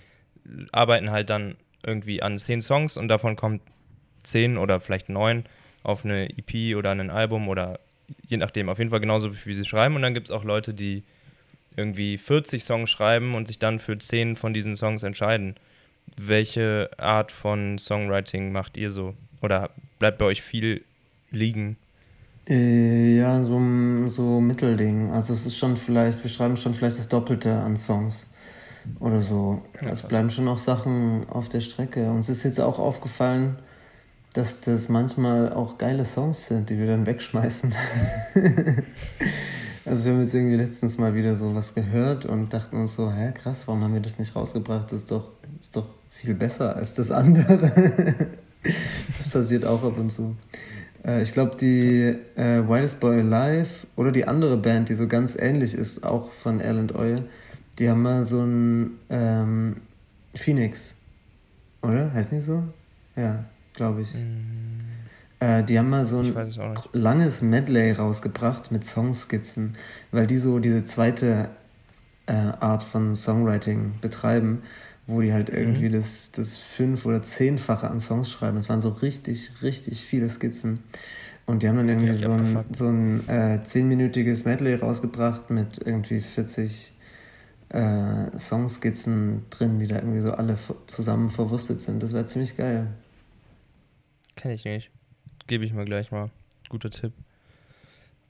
[0.70, 3.60] arbeiten halt dann irgendwie an zehn Songs und davon kommt
[4.22, 5.44] zehn oder vielleicht neun
[5.82, 7.80] auf eine EP oder ein Album oder
[8.24, 9.96] je nachdem, auf jeden Fall genauso wie sie schreiben.
[9.96, 11.02] Und dann gibt es auch Leute, die
[11.76, 15.56] irgendwie 40 Songs schreiben und sich dann für zehn von diesen Songs entscheiden.
[16.16, 19.14] Welche Art von Songwriting macht ihr so?
[19.42, 20.84] Oder bleibt bei euch viel
[21.30, 21.78] liegen?
[22.48, 23.60] Äh, ja, so,
[24.08, 25.10] so Mittelding.
[25.10, 28.26] Also es ist schon vielleicht, wir schreiben schon vielleicht das Doppelte an Songs
[29.00, 29.60] oder so.
[29.80, 32.10] Es bleiben schon noch Sachen auf der Strecke.
[32.10, 33.58] Uns ist jetzt auch aufgefallen,
[34.32, 37.74] dass das manchmal auch geile Songs sind, die wir dann wegschmeißen.
[39.84, 43.12] also wir haben jetzt irgendwie letztens mal wieder so was gehört und dachten uns so,
[43.12, 44.86] hä, krass, warum haben wir das nicht rausgebracht?
[44.86, 48.14] Das ist doch, ist doch viel besser als das andere.
[49.18, 50.34] das passiert auch ab und zu.
[51.08, 55.36] Äh, ich glaube, die äh, Whitest Boy Alive oder die andere Band, die so ganz
[55.36, 57.24] ähnlich ist, auch von Erland Oil,
[57.78, 59.76] die haben mal so ein ähm,
[60.34, 60.94] Phoenix,
[61.82, 62.12] oder?
[62.12, 62.62] Heißt nicht so?
[63.16, 64.14] Ja, glaube ich.
[64.14, 64.88] Mm.
[65.40, 66.34] Äh, die haben mal so ein
[66.92, 69.76] langes Medley rausgebracht mit Songskizzen,
[70.10, 71.48] weil die so diese zweite
[72.26, 74.62] äh, Art von Songwriting betreiben
[75.08, 75.94] wo die halt irgendwie mhm.
[75.94, 78.58] das, das fünf- oder zehnfache an Songs schreiben.
[78.58, 80.80] Es waren so richtig, richtig viele Skizzen.
[81.46, 85.78] Und die haben dann irgendwie ja, so ein, so ein äh, zehnminütiges Medley rausgebracht mit
[85.78, 86.92] irgendwie 40
[87.70, 92.02] äh, Songskizzen drin, die da irgendwie so alle zusammen verwurstet sind.
[92.02, 92.88] Das wäre ziemlich geil.
[94.36, 94.90] Kenne ich nicht.
[95.46, 96.28] Gebe ich mir gleich mal.
[96.68, 97.14] Guter Tipp.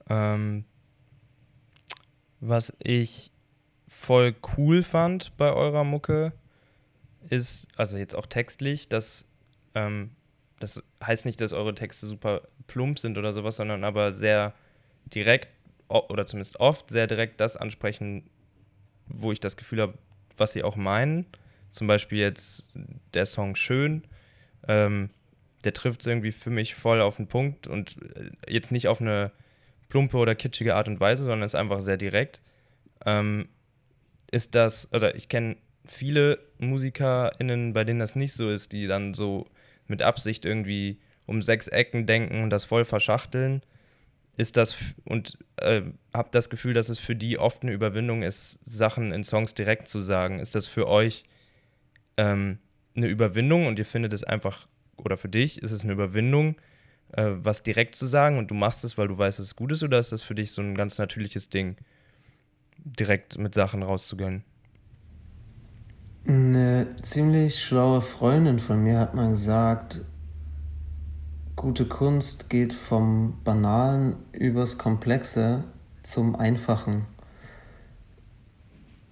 [0.08, 0.64] Ähm,
[2.38, 3.32] was ich
[3.88, 6.32] voll cool fand bei eurer Mucke,
[7.28, 9.26] ist, also jetzt auch textlich, dass
[9.74, 10.10] ähm,
[10.60, 14.54] das heißt nicht, dass eure Texte super plump sind oder sowas, sondern aber sehr
[15.06, 15.48] direkt
[15.88, 18.28] oder zumindest oft sehr direkt das ansprechen,
[19.06, 19.94] wo ich das Gefühl habe,
[20.36, 21.26] was sie auch meinen.
[21.70, 22.66] Zum Beispiel jetzt
[23.14, 24.04] der Song Schön,
[24.66, 25.10] ähm,
[25.64, 29.00] der trifft es irgendwie für mich voll auf den Punkt und äh, jetzt nicht auf
[29.00, 29.32] eine
[29.88, 32.42] plumpe oder kitschige Art und Weise, sondern ist einfach sehr direkt.
[33.04, 33.48] Ähm,
[34.30, 35.56] ist das, oder ich kenne
[35.88, 39.46] viele MusikerInnen, bei denen das nicht so ist, die dann so
[39.86, 43.62] mit Absicht irgendwie um sechs Ecken denken und das voll verschachteln,
[44.36, 45.82] ist das und äh,
[46.14, 49.88] habe das Gefühl, dass es für die oft eine Überwindung ist, Sachen in Songs direkt
[49.88, 50.38] zu sagen.
[50.38, 51.24] Ist das für euch
[52.16, 52.58] ähm,
[52.96, 56.56] eine Überwindung und ihr findet es einfach, oder für dich ist es eine Überwindung,
[57.12, 59.72] äh, was direkt zu sagen und du machst es, weil du weißt, dass es gut
[59.72, 61.76] ist, oder ist das für dich so ein ganz natürliches Ding,
[62.78, 64.44] direkt mit Sachen rauszugehen?
[66.28, 70.02] Eine ziemlich schlaue Freundin von mir hat mal gesagt,
[71.56, 75.64] gute Kunst geht vom Banalen übers Komplexe
[76.02, 77.06] zum Einfachen.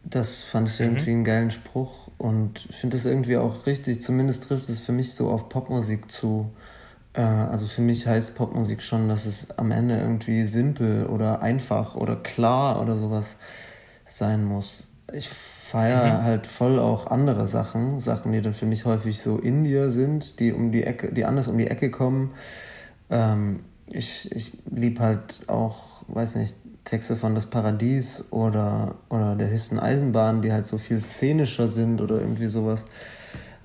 [0.05, 0.85] Das fand ich mhm.
[0.85, 4.03] irgendwie einen geilen Spruch und finde das irgendwie auch richtig.
[4.03, 6.51] Zumindest trifft es für mich so auf Popmusik zu.
[7.15, 11.95] Äh, also für mich heißt Popmusik schon, dass es am Ende irgendwie simpel oder einfach
[11.95, 13.39] oder klar oder sowas
[14.05, 14.89] sein muss.
[15.13, 16.25] Ich feiere mhm.
[16.25, 20.41] halt voll auch andere Sachen, Sachen, die dann für mich häufig so in dir sind,
[20.41, 22.33] die um die Ecke, die anders um die Ecke kommen.
[23.11, 29.51] Ähm, ich ich liebe halt auch, weiß nicht, Texte von Das Paradies oder, oder der
[29.51, 32.87] höchsten Eisenbahn, die halt so viel szenischer sind oder irgendwie sowas.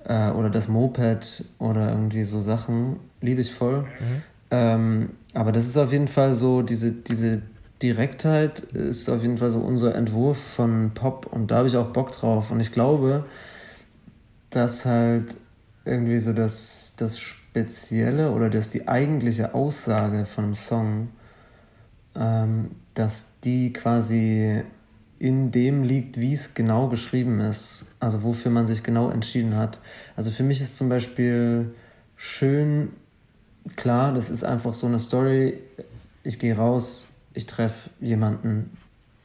[0.04, 3.82] Äh, oder das Moped oder irgendwie so Sachen, liebe ich voll.
[3.82, 4.22] Mhm.
[4.50, 7.42] Ähm, aber das ist auf jeden Fall so, diese, diese
[7.82, 11.88] Direktheit ist auf jeden Fall so unser Entwurf von Pop und da habe ich auch
[11.88, 12.50] Bock drauf.
[12.50, 13.24] Und ich glaube,
[14.50, 15.36] dass halt
[15.84, 21.08] irgendwie so das, das Spezielle oder dass die eigentliche Aussage von einem Song,
[22.14, 24.62] ähm, dass die quasi
[25.18, 27.86] in dem liegt, wie es genau geschrieben ist.
[28.00, 29.78] Also wofür man sich genau entschieden hat.
[30.16, 31.74] Also für mich ist zum Beispiel
[32.16, 32.90] schön,
[33.76, 35.58] klar, das ist einfach so eine Story.
[36.24, 38.76] Ich gehe raus, ich treffe jemanden,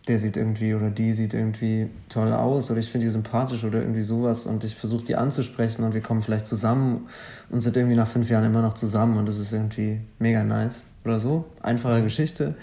[0.07, 3.79] der sieht irgendwie oder die sieht irgendwie toll aus oder ich finde die sympathisch oder
[3.79, 7.07] irgendwie sowas und ich versuche die anzusprechen und wir kommen vielleicht zusammen
[7.49, 10.87] und sind irgendwie nach fünf Jahren immer noch zusammen und das ist irgendwie mega nice
[11.03, 11.45] oder so.
[11.61, 12.55] Einfache Geschichte.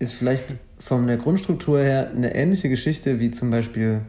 [0.00, 4.00] Ist vielleicht von der Grundstruktur her eine ähnliche Geschichte wie zum Beispiel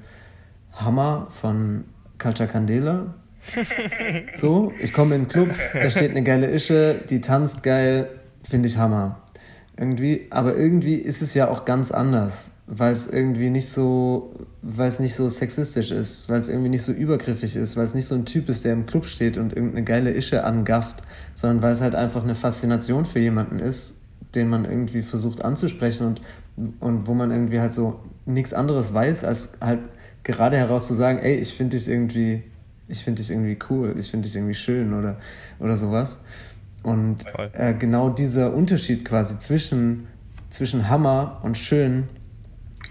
[0.73, 1.85] Hammer von
[2.17, 3.13] Culture Candela.
[4.35, 8.09] So, ich komme in den Club, da steht eine geile Ische, die tanzt geil,
[8.41, 9.21] finde ich Hammer
[9.77, 14.87] irgendwie, aber irgendwie ist es ja auch ganz anders, weil es irgendwie nicht so, weil
[14.87, 18.07] es nicht so sexistisch ist, weil es irgendwie nicht so übergriffig ist, weil es nicht
[18.07, 21.03] so ein Typ ist, der im Club steht und irgendeine geile Ische angafft,
[21.35, 23.97] sondern weil es halt einfach eine Faszination für jemanden ist,
[24.33, 26.17] den man irgendwie versucht anzusprechen
[26.55, 29.79] und, und wo man irgendwie halt so nichts anderes weiß, als halt
[30.23, 32.43] gerade heraus zu sagen, ey, ich finde dich irgendwie,
[32.87, 35.17] ich finde dich irgendwie cool, ich finde dich irgendwie schön oder,
[35.59, 36.19] oder sowas.
[36.85, 40.07] Und äh, genau dieser Unterschied quasi zwischen,
[40.51, 42.07] zwischen Hammer und Schön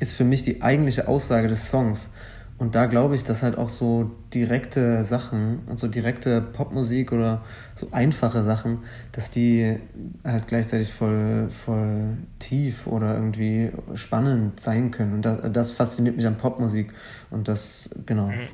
[0.01, 2.11] ist für mich die eigentliche Aussage des Songs.
[2.59, 7.45] Und da glaube ich, dass halt auch so direkte Sachen, also direkte Popmusik oder
[7.77, 9.79] so einfache Sachen, dass die
[10.25, 15.15] halt gleichzeitig voll, voll tief oder irgendwie spannend sein können.
[15.15, 16.93] Und das, das fasziniert mich an Popmusik.
[17.31, 18.27] Und das, genau.
[18.27, 18.49] Mhm.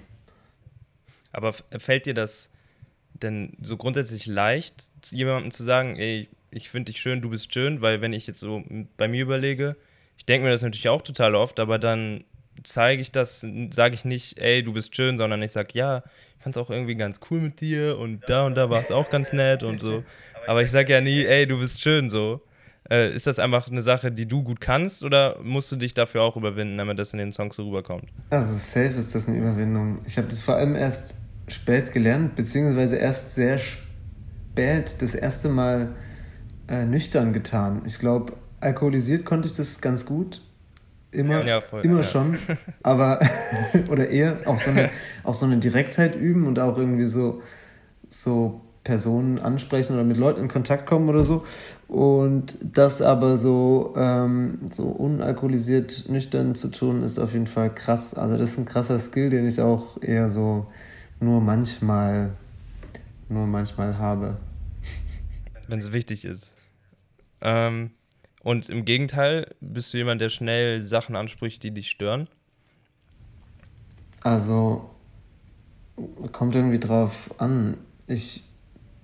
[1.32, 2.50] Aber fällt dir das
[3.22, 7.80] denn so grundsätzlich leicht, jemandem zu sagen, ey, ich finde dich schön, du bist schön,
[7.80, 8.62] weil wenn ich jetzt so
[8.96, 9.76] bei mir überlege,
[10.16, 12.24] ich denke mir das natürlich auch total oft, aber dann
[12.62, 16.02] zeige ich das, sage ich nicht, ey, du bist schön, sondern ich sage, ja,
[16.36, 18.90] ich fand es auch irgendwie ganz cool mit dir und da und da war es
[18.90, 20.02] auch ganz nett und so.
[20.46, 22.42] Aber ich sage ja nie, ey, du bist schön so.
[22.90, 26.22] Äh, ist das einfach eine Sache, die du gut kannst oder musst du dich dafür
[26.22, 28.08] auch überwinden, damit das in den Songs so rüberkommt?
[28.30, 30.00] Also safe ist das eine Überwindung.
[30.06, 31.14] Ich habe das vor allem erst
[31.52, 35.94] spät gelernt, beziehungsweise erst sehr spät das erste Mal
[36.68, 37.82] äh, nüchtern getan.
[37.84, 40.42] Ich glaube, alkoholisiert konnte ich das ganz gut.
[41.12, 42.02] Immer, ja, voll, immer ja.
[42.04, 42.38] schon.
[42.82, 43.20] Aber,
[43.88, 44.90] oder eher auch so, eine,
[45.24, 47.42] auch so eine Direktheit üben und auch irgendwie so,
[48.08, 51.44] so Personen ansprechen oder mit Leuten in Kontakt kommen oder so.
[51.88, 58.14] Und das aber so, ähm, so unalkoholisiert nüchtern zu tun, ist auf jeden Fall krass.
[58.14, 60.66] Also das ist ein krasser Skill, den ich auch eher so
[61.20, 62.32] nur manchmal,
[63.28, 64.38] nur manchmal habe.
[65.68, 66.50] Wenn es wichtig ist.
[67.40, 67.90] Ähm,
[68.42, 72.28] und im Gegenteil, bist du jemand, der schnell Sachen anspricht, die dich stören?
[74.22, 74.90] Also,
[76.32, 77.76] kommt irgendwie drauf an.
[78.06, 78.44] Ich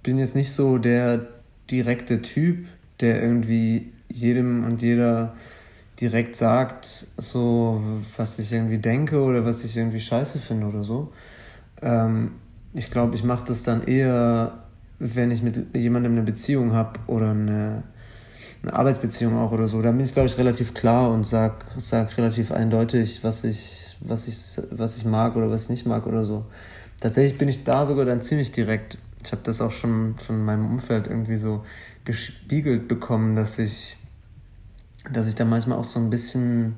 [0.03, 1.27] bin jetzt nicht so der
[1.71, 2.67] direkte Typ,
[3.01, 5.35] der irgendwie jedem und jeder
[6.01, 7.83] direkt sagt, so
[8.17, 11.13] was ich irgendwie denke oder was ich irgendwie scheiße finde oder so.
[11.83, 12.33] Ähm,
[12.73, 14.65] ich glaube, ich mache das dann eher,
[14.99, 17.83] wenn ich mit jemandem eine Beziehung habe oder eine,
[18.63, 19.81] eine Arbeitsbeziehung auch oder so.
[19.81, 24.29] Da bin ich, glaube ich, relativ klar und sag, sag relativ eindeutig, was ich, was,
[24.29, 26.45] ich, was ich mag oder was ich nicht mag oder so.
[27.01, 28.99] Tatsächlich bin ich da sogar dann ziemlich direkt.
[29.25, 31.65] Ich habe das auch schon von meinem Umfeld irgendwie so
[32.05, 33.97] gespiegelt bekommen, dass ich,
[35.13, 36.77] dass ich da manchmal auch so ein bisschen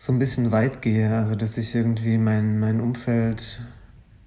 [0.00, 1.14] so ein bisschen weit gehe.
[1.14, 3.60] Also, dass ich irgendwie mein, mein Umfeld,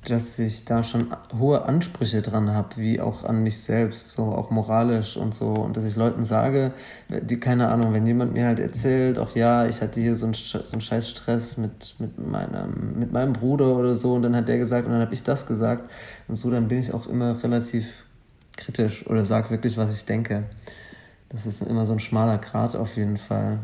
[0.07, 1.07] dass ich da schon
[1.39, 5.47] hohe Ansprüche dran habe, wie auch an mich selbst, so auch moralisch und so.
[5.47, 6.73] Und dass ich Leuten sage,
[7.09, 10.36] die, keine Ahnung, wenn jemand mir halt erzählt, auch ja, ich hatte hier so einen,
[10.36, 14.47] so einen scheiß Stress mit, mit, meinem, mit meinem Bruder oder so, und dann hat
[14.47, 15.89] der gesagt, und dann habe ich das gesagt.
[16.27, 17.88] Und so, dann bin ich auch immer relativ
[18.57, 20.43] kritisch oder sage wirklich, was ich denke.
[21.29, 23.57] Das ist immer so ein schmaler Grat auf jeden Fall,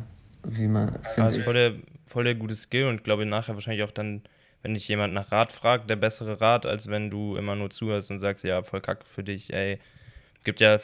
[0.43, 0.95] wie man.
[1.15, 1.73] Ist voll der,
[2.09, 4.23] voll der gute Skill und glaube nachher wahrscheinlich auch dann,
[4.61, 8.11] wenn dich jemand nach Rat fragt, der bessere Rat, als wenn du immer nur zuhörst
[8.11, 9.79] und sagst, ja, voll kacke für dich, ey.
[10.43, 10.79] Gibt ja,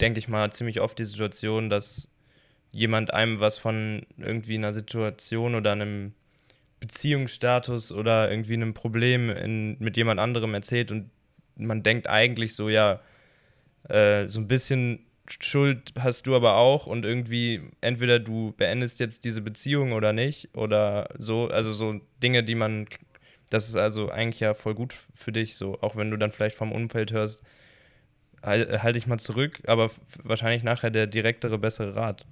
[0.00, 2.08] denke ich mal, ziemlich oft die Situation, dass
[2.70, 6.14] jemand einem was von irgendwie einer Situation oder einem
[6.80, 11.10] Beziehungsstatus oder irgendwie einem Problem in, mit jemand anderem erzählt und
[11.56, 13.00] man denkt eigentlich so, ja,
[13.88, 19.24] äh, so ein bisschen Schuld hast du aber auch und irgendwie entweder du beendest jetzt
[19.24, 22.86] diese Beziehung oder nicht oder so, also so Dinge, die man,
[23.50, 26.56] das ist also eigentlich ja voll gut für dich, so, auch wenn du dann vielleicht
[26.56, 27.42] vom Umfeld hörst,
[28.42, 29.90] halte halt dich mal zurück, aber
[30.22, 32.26] wahrscheinlich nachher der direktere, bessere Rat.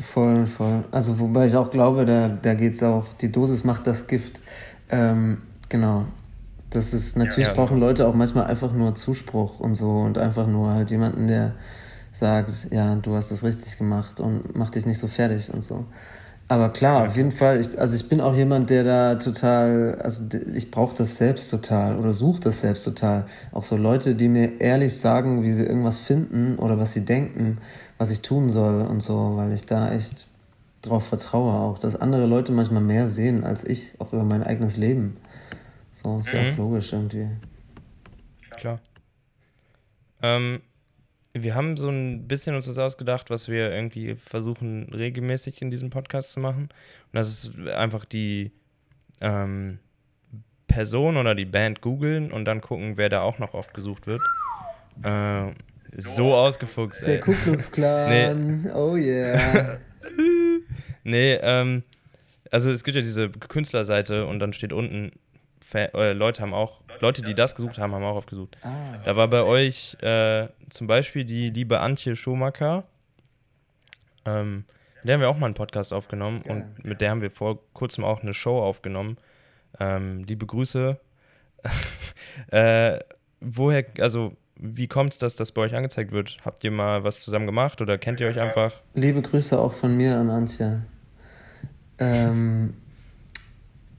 [0.00, 0.84] Voll, voll.
[0.90, 4.40] Also wobei ich auch glaube, da, da geht es auch, die Dosis macht das Gift.
[4.90, 6.06] Ähm, genau.
[6.70, 7.60] Das ist, natürlich ja, ja.
[7.60, 11.54] brauchen Leute auch manchmal einfach nur Zuspruch und so und einfach nur halt jemanden, der
[12.18, 15.84] sagt, ja, du hast das richtig gemacht und mach dich nicht so fertig und so.
[16.48, 20.24] Aber klar, auf jeden Fall, ich, also ich bin auch jemand, der da total, also
[20.54, 23.26] ich brauche das selbst total oder suche das selbst total.
[23.50, 27.58] Auch so Leute, die mir ehrlich sagen, wie sie irgendwas finden oder was sie denken
[27.98, 30.28] was ich tun soll und so, weil ich da echt
[30.82, 34.76] drauf vertraue auch, dass andere Leute manchmal mehr sehen als ich, auch über mein eigenes
[34.76, 35.16] Leben.
[35.92, 36.38] So, ist mhm.
[36.38, 37.28] ja auch logisch irgendwie.
[38.50, 38.80] Klar.
[40.22, 40.60] Ähm,
[41.42, 45.90] wir haben so ein bisschen uns das ausgedacht, was wir irgendwie versuchen regelmäßig in diesem
[45.90, 46.64] Podcast zu machen.
[46.64, 48.52] Und das ist einfach die
[49.20, 49.78] ähm,
[50.66, 54.20] Person oder die Band googeln und dann gucken, wer da auch noch oft gesucht wird.
[55.02, 55.52] Äh,
[55.88, 57.06] so ausgefuchst, ey.
[57.06, 58.70] Der Ku Klux Klan, nee.
[58.72, 59.78] oh yeah.
[61.04, 61.84] nee, ähm,
[62.50, 65.12] also es gibt ja diese Künstlerseite und dann steht unten,
[65.74, 68.56] äh, Leute haben auch, Leute, die das gesucht haben, haben auch aufgesucht.
[68.62, 68.98] Ah.
[69.04, 72.84] Da war bei euch äh, zum Beispiel die liebe Antje Schomaker.
[74.24, 74.64] Ähm,
[74.96, 76.66] mit der haben wir auch mal einen Podcast aufgenommen Geil.
[76.78, 79.18] und mit der haben wir vor kurzem auch eine Show aufgenommen.
[79.78, 80.98] Ähm, liebe Grüße.
[82.50, 82.98] äh,
[83.40, 86.38] woher, also wie kommt es, dass das bei euch angezeigt wird?
[86.44, 88.72] Habt ihr mal was zusammen gemacht oder kennt ihr euch einfach?
[88.94, 90.82] Liebe Grüße auch von mir an Antje.
[91.98, 92.74] Ähm,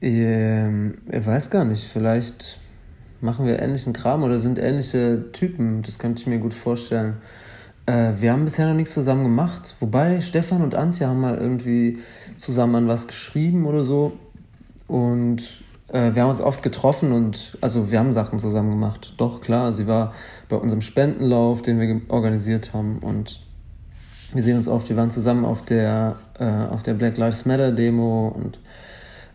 [0.00, 2.58] ähm, ich weiß gar nicht, vielleicht
[3.20, 5.82] machen wir ähnlichen Kram oder sind ähnliche Typen.
[5.82, 7.16] Das könnte ich mir gut vorstellen.
[7.86, 9.74] Äh, wir haben bisher noch nichts zusammen gemacht.
[9.80, 11.98] Wobei Stefan und Antje haben mal irgendwie
[12.36, 14.12] zusammen an was geschrieben oder so.
[14.86, 15.42] Und
[15.88, 19.14] äh, wir haben uns oft getroffen und also wir haben Sachen zusammen gemacht.
[19.16, 20.12] Doch, klar, sie war
[20.48, 23.40] bei unserem Spendenlauf, den wir organisiert haben und
[24.34, 27.72] wir sehen uns oft, wir waren zusammen auf der, äh, auf der Black Lives Matter
[27.72, 28.58] Demo und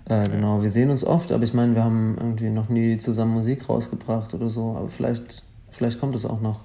[0.06, 3.34] äh, genau, wir sehen uns oft, aber ich meine, wir haben irgendwie noch nie zusammen
[3.34, 6.62] Musik rausgebracht oder so, aber vielleicht, vielleicht kommt es auch noch.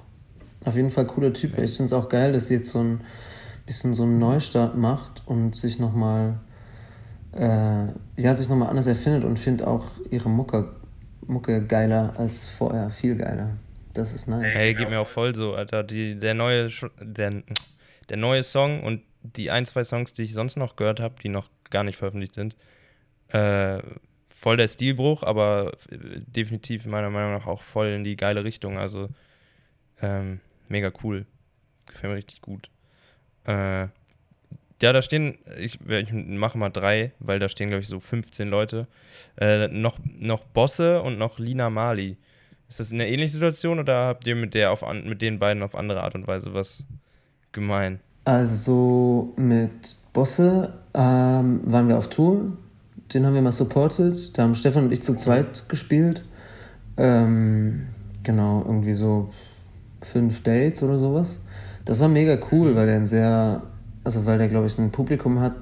[0.65, 1.57] Auf jeden Fall cooler Typ.
[1.59, 3.01] Ich finde es auch geil, dass sie jetzt so ein
[3.65, 6.41] bisschen so einen Neustart macht und sich nochmal
[7.33, 10.69] äh, ja, sich nochmal anders erfindet und finde auch ihre Mucke,
[11.27, 13.51] Mucke geiler als vorher, viel geiler.
[13.95, 14.55] Das ist nice.
[14.55, 15.83] Hey, geht mir auch voll so, Alter.
[15.83, 16.69] Die, der, neue,
[17.01, 17.43] der,
[18.09, 21.29] der neue Song und die ein, zwei Songs, die ich sonst noch gehört habe, die
[21.29, 22.57] noch gar nicht veröffentlicht sind,
[23.29, 23.83] äh,
[24.27, 28.79] voll der Stilbruch, aber definitiv meiner Meinung nach auch voll in die geile Richtung.
[28.79, 29.09] Also
[30.01, 31.27] ähm, mega cool.
[31.87, 32.71] Gefällt mir richtig gut.
[33.45, 33.89] Äh,
[34.81, 38.49] ja, da stehen, ich, ich mache mal drei, weil da stehen, glaube ich, so 15
[38.49, 38.87] Leute.
[39.37, 42.17] Äh, noch, noch Bosse und noch Lina Mali.
[42.69, 45.75] Ist das eine ähnliche Situation oder habt ihr mit, der auf, mit den beiden auf
[45.75, 46.87] andere Art und Weise was
[47.51, 48.01] gemein?
[48.25, 52.53] Also mit Bosse ähm, waren wir auf Tour.
[53.13, 54.37] Den haben wir mal supported.
[54.37, 56.25] Da haben Stefan und ich zu zweit gespielt.
[56.97, 57.87] Ähm,
[58.23, 59.31] genau, irgendwie so
[60.03, 61.39] fünf Dates oder sowas.
[61.85, 63.63] Das war mega cool, weil er ein sehr
[64.09, 65.53] also weil der, glaube ich, ein Publikum hat,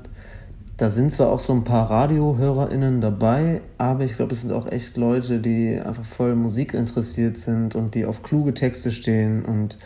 [0.77, 4.71] da sind zwar auch so ein paar RadiohörerInnen dabei, aber ich glaube, es sind auch
[4.71, 9.79] echt Leute, die einfach voll Musik interessiert sind und die auf kluge Texte stehen und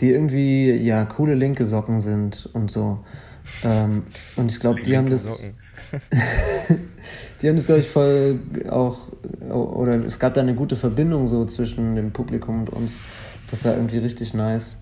[0.00, 3.00] die irgendwie, ja, coole linke Socken sind und so.
[3.62, 4.04] Ähm,
[4.36, 5.56] und ich glaube, die haben das.
[7.42, 8.38] die haben das, glaube ich, voll
[8.70, 8.98] auch.
[9.50, 12.94] Oder es gab da eine gute Verbindung so zwischen dem Publikum und uns.
[13.50, 14.76] Das war irgendwie richtig nice.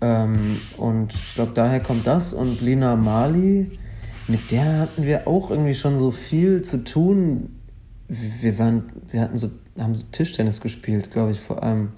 [0.00, 2.32] Ähm, und ich glaube, daher kommt das.
[2.32, 3.78] Und Lina Mali,
[4.26, 7.50] mit der hatten wir auch irgendwie schon so viel zu tun.
[8.08, 11.90] Wir waren, wir hatten so, haben so Tischtennis gespielt, glaube ich, vor allem.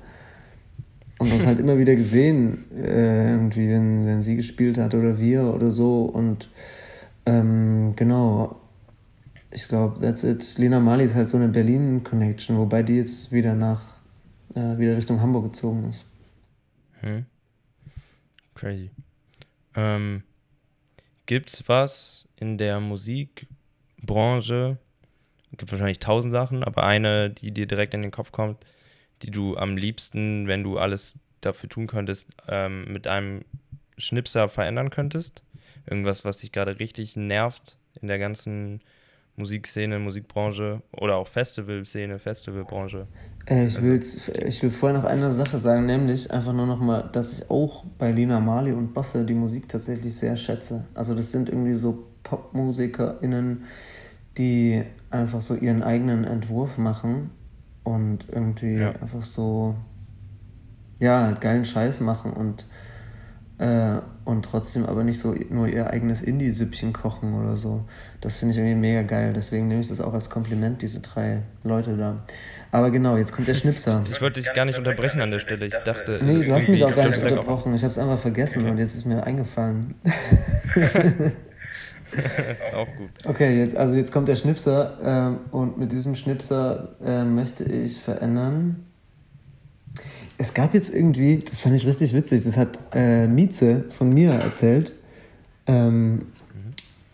[1.18, 5.45] Und uns halt immer wieder gesehen, äh, irgendwie, wenn, wenn sie gespielt hat oder wir
[5.55, 6.03] oder so.
[6.03, 6.49] Und
[7.27, 8.61] ähm, genau,
[9.51, 10.59] ich glaube, that's it.
[10.59, 14.01] Lena Mali ist halt so eine Berlin-Connection, wobei die jetzt wieder nach,
[14.55, 16.05] äh, wieder Richtung Hamburg gezogen ist.
[17.01, 17.25] Hm.
[18.55, 18.91] Crazy.
[19.75, 20.22] Ähm,
[21.27, 24.79] gibt's was in der Musikbranche?
[25.57, 28.64] Gibt wahrscheinlich tausend Sachen, aber eine, die dir direkt in den Kopf kommt,
[29.22, 33.45] die du am liebsten, wenn du alles dafür tun könntest, ähm, mit einem
[33.99, 35.43] Schnipser verändern könntest?
[35.87, 38.80] Irgendwas, was dich gerade richtig nervt in der ganzen
[39.37, 43.09] Musikszene, Musikbranche oder auch Festivalszene, Festivalbranche?
[43.47, 47.39] Äh, ich, also, ich will vorher noch eine Sache sagen, nämlich einfach nur nochmal, dass
[47.39, 50.85] ich auch bei Lina Marley und Bosse die Musik tatsächlich sehr schätze.
[50.95, 53.64] Also das sind irgendwie so PopmusikerInnen,
[54.39, 57.30] die einfach so ihren eigenen Entwurf machen
[57.82, 58.93] und irgendwie ja.
[58.93, 59.74] einfach so,
[61.01, 62.66] ja, halt geilen Scheiß machen und
[63.59, 67.85] äh, und trotzdem aber nicht so nur ihr eigenes Indie-Süppchen kochen oder so.
[68.21, 69.33] Das finde ich irgendwie mega geil.
[69.35, 72.25] Deswegen nehme ich das auch als Kompliment, diese drei Leute da.
[72.73, 74.03] Aber genau, jetzt kommt der Schnipser.
[74.11, 75.67] Ich wollte dich gar nicht unterbrechen an der Stelle.
[75.67, 76.19] Ich dachte.
[76.25, 77.75] Nee, du hast mich auch gar nicht unterbrochen.
[77.75, 78.71] Ich habe es einfach vergessen okay.
[78.71, 79.95] und jetzt ist mir eingefallen.
[82.75, 83.11] auch gut.
[83.25, 88.01] Okay, jetzt, also jetzt kommt der Schnipser ähm, und mit diesem Schnipser äh, möchte ich
[88.01, 88.87] verändern
[90.39, 94.32] es gab jetzt irgendwie, das fand ich richtig witzig, das hat äh, Mieze von mir
[94.32, 94.93] erzählt.
[95.66, 96.24] Ähm, mhm.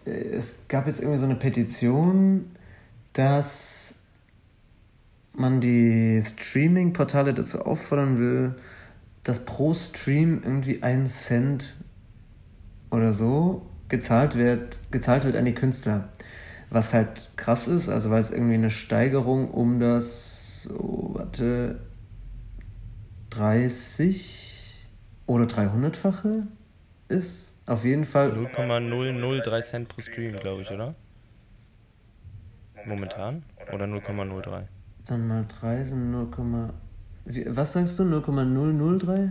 [0.04, 2.50] Es gab jetzt irgendwie so eine Petition,
[3.12, 3.96] dass
[5.32, 8.54] man die Streaming-Portale dazu auffordern will,
[9.22, 11.74] dass pro Stream irgendwie ein Cent
[12.90, 16.08] oder so gezahlt wird, gezahlt wird an die Künstler.
[16.70, 21.80] Was halt krass ist, also weil es irgendwie eine Steigerung um das, so, warte,
[23.30, 24.88] 30
[25.26, 26.46] oder 300-fache
[27.08, 27.54] ist.
[27.66, 28.32] Auf jeden Fall.
[28.32, 30.94] 0,003 Cent pro Stream, glaube ich, oder?
[32.84, 33.44] Momentan?
[33.72, 34.62] Oder 0,03?
[35.06, 36.28] Dann mal 3 sind 0,
[37.46, 38.04] was sagst du?
[38.04, 39.30] 0,003?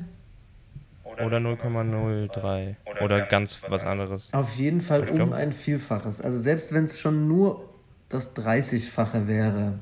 [1.03, 2.75] Oder 0,03.
[3.01, 4.33] Oder ganz was anderes.
[4.33, 6.21] Auf jeden Fall um ein Vielfaches.
[6.21, 7.67] Also selbst wenn es schon nur
[8.07, 9.79] das 30-fache wäre,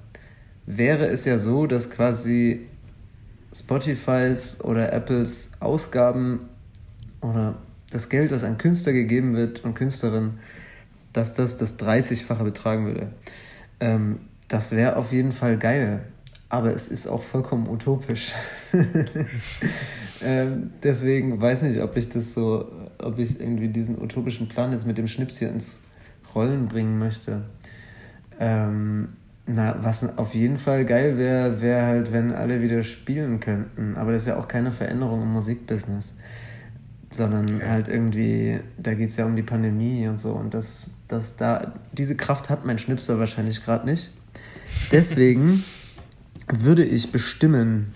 [0.66, 2.68] wäre es ja so, dass quasi
[3.58, 6.46] Spotifys oder Apples Ausgaben
[7.22, 7.56] oder
[7.90, 10.40] das Geld, das an Künstler gegeben wird und Künstlerinnen,
[11.14, 13.12] dass das das 30-fache betragen würde.
[13.80, 16.02] Ähm, das wäre auf jeden Fall geil,
[16.50, 18.34] aber es ist auch vollkommen utopisch.
[20.22, 24.86] ähm, deswegen weiß nicht, ob ich das so, ob ich irgendwie diesen utopischen Plan jetzt
[24.86, 25.82] mit dem Schnips hier ins
[26.36, 27.42] Rollen bringen möchte.
[28.40, 29.10] Ähm,
[29.48, 33.96] na, was auf jeden Fall geil wäre, wäre halt, wenn alle wieder spielen könnten.
[33.96, 36.16] Aber das ist ja auch keine Veränderung im Musikbusiness.
[37.10, 37.70] Sondern okay.
[37.70, 40.34] halt irgendwie, da geht es ja um die Pandemie und so.
[40.34, 44.12] Und das, das da, diese Kraft hat mein Schnipsel wahrscheinlich gerade nicht.
[44.92, 45.64] Deswegen
[46.54, 47.94] würde ich bestimmen,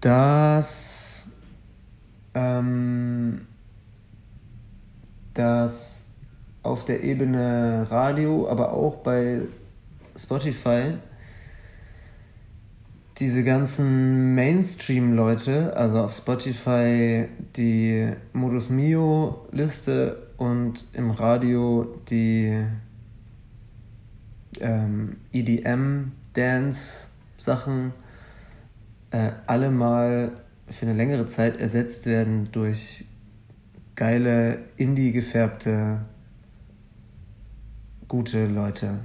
[0.00, 1.28] dass,
[2.32, 3.42] ähm,
[5.34, 6.04] dass
[6.62, 9.42] auf der Ebene Radio, aber auch bei
[10.16, 10.94] Spotify
[13.18, 22.62] diese ganzen Mainstream-Leute, also auf Spotify die Modus Mio-Liste und im Radio die
[24.60, 27.94] ähm, EDM-Dance-Sachen,
[29.10, 30.32] äh, alle mal
[30.68, 33.06] für eine längere Zeit ersetzt werden durch
[33.94, 36.00] geile, indie gefärbte,
[38.08, 38.98] gute Leute.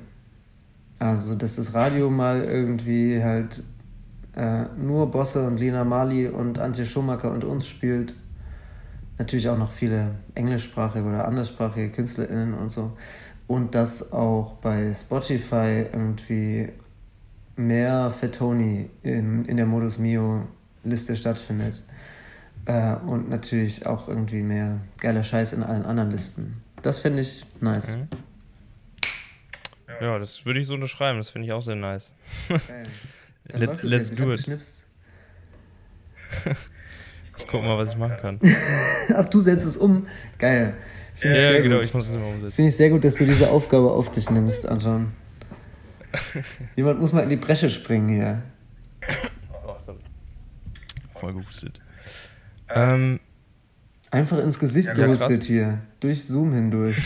[1.01, 3.63] Also, dass das Radio mal irgendwie halt
[4.35, 8.13] äh, nur Bosse und Lina Mali und Antje Schumacher und uns spielt.
[9.17, 12.95] Natürlich auch noch viele englischsprachige oder anderssprachige KünstlerInnen und so.
[13.47, 16.69] Und dass auch bei Spotify irgendwie
[17.55, 20.43] mehr Fettoni in, in der Modus Mio
[20.83, 21.83] Liste stattfindet.
[22.65, 26.61] Äh, und natürlich auch irgendwie mehr geiler Scheiß in allen anderen Listen.
[26.83, 27.95] Das finde ich nice.
[27.95, 28.30] Mhm.
[30.01, 31.19] Ja, das würde ich so unterschreiben.
[31.19, 32.11] Das finde ich auch sehr nice.
[32.49, 32.85] Okay.
[33.53, 34.47] Let, let's do it.
[37.37, 38.39] ich guck mal, was ich machen kann.
[39.15, 40.07] Ach, du setzt es um.
[40.37, 40.73] Geil.
[41.13, 41.85] Find ja, ja genau, gut.
[41.85, 42.51] ich muss es immer umsetzen.
[42.51, 45.11] Finde ich sehr gut, dass du diese Aufgabe auf dich nimmst, Anton.
[46.75, 48.41] Jemand muss mal in die Bresche springen hier.
[49.65, 49.99] Oh, sorry.
[51.15, 51.81] Voll gehustet.
[52.69, 53.19] Ähm,
[54.11, 55.79] Einfach ins Gesicht ja, gehustet hier.
[56.01, 56.97] Durch Zoom hindurch.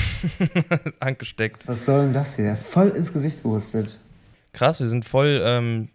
[1.00, 1.68] Angesteckt.
[1.68, 2.56] Was soll denn das hier?
[2.56, 4.00] Voll ins Gesicht gehustet.
[4.54, 5.90] Krass, wir sind voll ähm,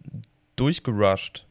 [0.54, 1.46] durchgerusht.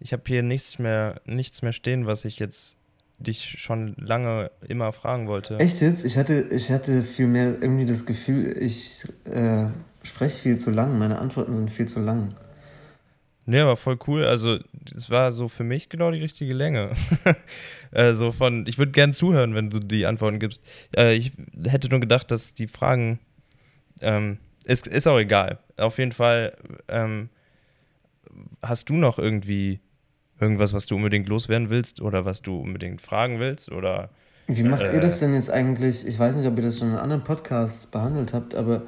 [0.00, 2.76] Ich habe hier nichts mehr, nichts mehr stehen, was ich jetzt
[3.18, 5.58] dich schon lange immer fragen wollte.
[5.58, 6.04] Echt jetzt?
[6.04, 9.66] Ich hatte, ich hatte vielmehr irgendwie das Gefühl, ich äh,
[10.02, 10.98] spreche viel zu lang.
[10.98, 12.34] Meine Antworten sind viel zu lang.
[13.50, 14.24] Nee, war voll cool.
[14.24, 14.60] Also,
[14.94, 16.92] es war so für mich genau die richtige Länge.
[17.90, 20.62] also von, ich würde gern zuhören, wenn du die Antworten gibst.
[20.96, 21.32] Äh, ich
[21.64, 23.18] hätte nur gedacht, dass die Fragen,
[24.00, 25.58] ähm, ist, ist auch egal.
[25.76, 27.28] Auf jeden Fall, ähm,
[28.62, 29.80] hast du noch irgendwie
[30.38, 34.10] irgendwas, was du unbedingt loswerden willst oder was du unbedingt fragen willst oder
[34.46, 36.06] wie macht äh, ihr das denn jetzt eigentlich?
[36.06, 38.82] Ich weiß nicht, ob ihr das schon in anderen Podcasts behandelt habt, aber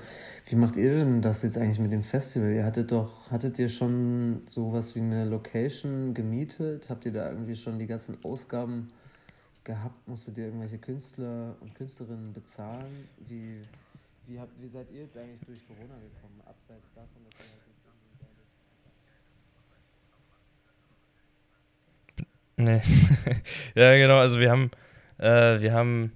[0.53, 2.53] wie macht ihr denn das jetzt eigentlich mit dem Festival?
[2.53, 6.91] Ihr hattet doch, hattet ihr schon sowas wie eine Location gemietet?
[6.91, 8.93] Habt ihr da irgendwie schon die ganzen Ausgaben
[9.65, 10.07] gehabt?
[10.07, 13.09] Musstet ihr irgendwelche Künstler und Künstlerinnen bezahlen?
[13.27, 13.63] Wie,
[14.27, 17.49] wie, habt, wie seid ihr jetzt eigentlich durch Corona gekommen, abseits davon, dass ihr
[22.69, 22.93] halt jetzt
[23.25, 23.41] Nee.
[23.81, 24.71] ja, genau, also wir haben
[25.17, 26.13] äh, wir haben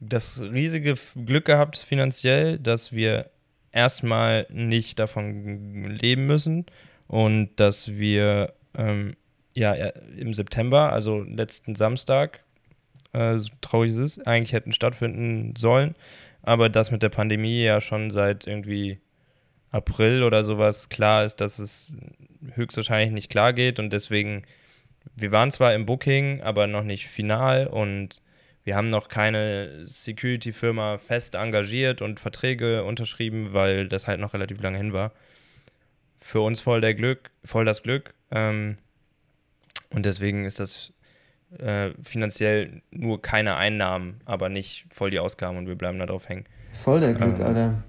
[0.00, 0.94] das riesige
[1.26, 3.31] Glück gehabt finanziell, dass wir
[3.72, 6.66] erstmal nicht davon leben müssen
[7.08, 9.16] und dass wir ähm,
[9.54, 12.44] ja im September, also letzten Samstag,
[13.12, 15.94] äh, so traurig ist es, eigentlich hätten stattfinden sollen,
[16.42, 19.00] aber das mit der Pandemie ja schon seit irgendwie
[19.70, 21.96] April oder sowas klar ist, dass es
[22.54, 23.78] höchstwahrscheinlich nicht klar geht.
[23.78, 24.42] Und deswegen
[25.16, 27.66] wir waren zwar im Booking, aber noch nicht final.
[27.66, 28.22] Und
[28.64, 34.60] wir haben noch keine Security-Firma fest engagiert und Verträge unterschrieben, weil das halt noch relativ
[34.60, 35.12] lange hin war.
[36.20, 38.14] Für uns voll der Glück, voll das Glück.
[38.30, 38.78] Ähm,
[39.90, 40.92] und deswegen ist das
[41.58, 46.28] äh, finanziell nur keine Einnahmen, aber nicht voll die Ausgaben und wir bleiben da drauf
[46.28, 46.46] hängen.
[46.72, 47.82] Voll der Glück, ähm, Alter.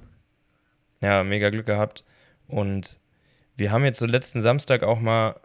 [1.01, 2.03] Ja, mega Glück gehabt.
[2.47, 2.99] Und
[3.55, 5.35] wir haben jetzt so letzten Samstag auch mal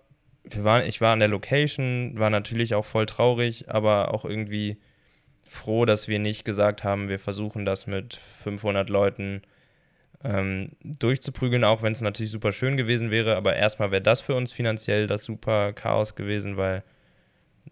[0.54, 4.78] wir waren, ich war an der Location, war natürlich auch voll traurig, aber auch irgendwie
[5.48, 9.42] froh, dass wir nicht gesagt haben, wir versuchen das mit 500 Leuten
[10.24, 13.36] ähm, durchzuprügeln, auch wenn es natürlich super schön gewesen wäre.
[13.36, 16.82] Aber erstmal wäre das für uns finanziell das super Chaos gewesen, weil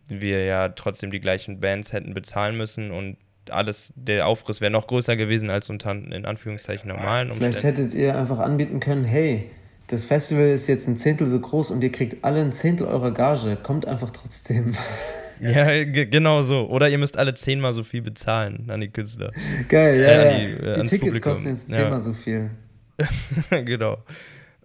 [0.08, 3.16] wir ja trotzdem die gleichen Bands hätten bezahlen müssen und
[3.50, 7.58] alles, der Aufriss wäre noch größer gewesen als unter in Anführungszeichen normalen Umständen.
[7.58, 9.50] Vielleicht hättet ihr einfach anbieten können, hey,
[9.86, 13.12] das Festival ist jetzt ein Zehntel so groß und ihr kriegt alle ein Zehntel eurer
[13.12, 13.56] Gage.
[13.62, 14.74] Kommt einfach trotzdem.
[15.40, 16.68] Ja, genau so.
[16.68, 19.30] Oder ihr müsst alle zehnmal so viel bezahlen an die Künstler.
[19.68, 20.08] Geil, ja.
[20.08, 21.32] Äh, die, äh, die Tickets Publikum.
[21.32, 22.00] kosten jetzt zehnmal ja.
[22.00, 22.50] so viel.
[23.50, 23.98] genau.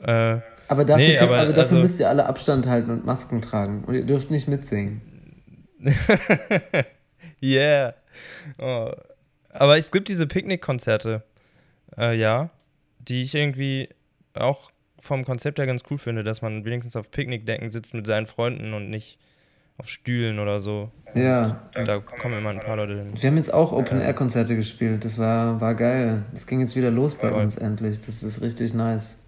[0.02, 3.42] Äh, aber dafür, nee, aber, aber dafür also, müsst ihr alle Abstand halten und Masken
[3.42, 3.84] tragen.
[3.84, 5.02] Und ihr dürft nicht mitsingen.
[7.44, 7.94] yeah.
[8.58, 8.92] Oh.
[9.50, 11.24] Aber es gibt diese Picknickkonzerte.
[11.98, 12.50] Äh, ja.
[13.00, 13.90] Die ich irgendwie
[14.34, 18.28] auch vom Konzept her ganz cool finde, dass man wenigstens auf Picknickdecken sitzt mit seinen
[18.28, 19.18] Freunden und nicht
[19.78, 20.92] auf Stühlen oder so.
[21.14, 21.62] Ja.
[21.74, 23.12] Da kommen immer ein paar Leute hin.
[23.16, 25.04] Wir haben jetzt auch Open-Air-Konzerte gespielt.
[25.04, 26.24] Das war, war geil.
[26.32, 27.42] Das ging jetzt wieder los bei Voll.
[27.42, 28.00] uns endlich.
[28.00, 29.22] Das ist richtig nice.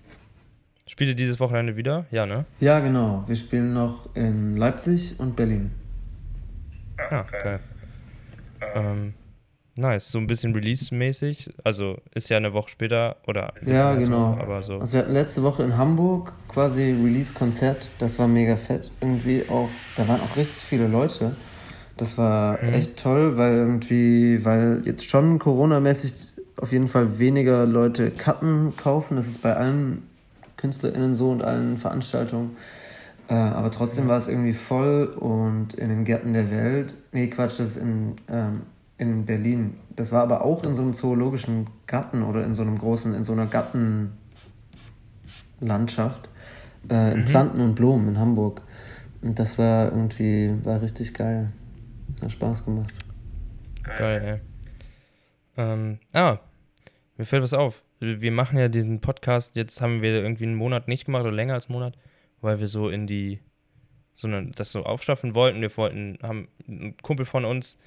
[0.85, 2.05] Spielt ihr dieses Wochenende wieder?
[2.11, 2.45] Ja, ne?
[2.59, 3.23] Ja, genau.
[3.27, 5.71] Wir spielen noch in Leipzig und Berlin.
[6.97, 7.59] Ah, okay.
[8.75, 9.13] Ähm,
[9.75, 11.51] Nice, so ein bisschen Release-mäßig.
[11.63, 13.53] Also ist ja eine Woche später oder.
[13.65, 14.35] Ja, genau.
[14.35, 14.77] So, aber so.
[14.79, 17.89] Also wir hatten letzte Woche in Hamburg quasi Release-Konzert.
[17.97, 18.91] Das war mega fett.
[19.01, 21.35] Irgendwie auch, da waren auch richtig viele Leute.
[21.97, 22.73] Das war mhm.
[22.73, 29.15] echt toll, weil irgendwie, weil jetzt schon Corona-mäßig auf jeden Fall weniger Leute Karten kaufen.
[29.15, 30.03] Das ist bei allen
[30.57, 32.57] KünstlerInnen so und allen Veranstaltungen.
[33.27, 36.95] Äh, aber trotzdem war es irgendwie voll und in den Gärten der Welt.
[37.11, 38.15] Nee, Quatsch, das ist in.
[38.29, 38.61] Ähm,
[39.11, 39.75] in Berlin.
[39.95, 43.23] Das war aber auch in so einem zoologischen Garten oder in so einem großen, in
[43.23, 46.29] so einer Gartenlandschaft.
[46.89, 47.25] Äh, in mhm.
[47.25, 48.61] Planten und Blumen in Hamburg.
[49.21, 51.51] Und das war irgendwie, war richtig geil.
[52.21, 52.93] Hat Spaß gemacht.
[53.83, 54.41] Geil,
[55.57, 55.63] ey.
[55.63, 56.39] Ähm, ah,
[57.17, 57.83] mir fällt was auf.
[57.99, 61.53] Wir machen ja diesen Podcast, jetzt haben wir irgendwie einen Monat nicht gemacht oder länger
[61.53, 61.97] als einen Monat,
[62.41, 63.39] weil wir so in die,
[64.13, 65.61] so eine, das so aufstaffeln wollten.
[65.61, 67.77] Wir wollten, haben ein Kumpel von uns,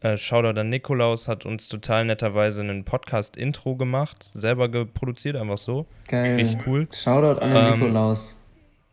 [0.00, 5.86] äh, Shoutout an Nikolaus hat uns total netterweise einen Podcast-Intro gemacht, selber geproduziert, einfach so.
[6.08, 6.36] Geil.
[6.36, 6.86] Richtig cool.
[6.92, 8.40] Shoutout an den ähm, Nikolaus.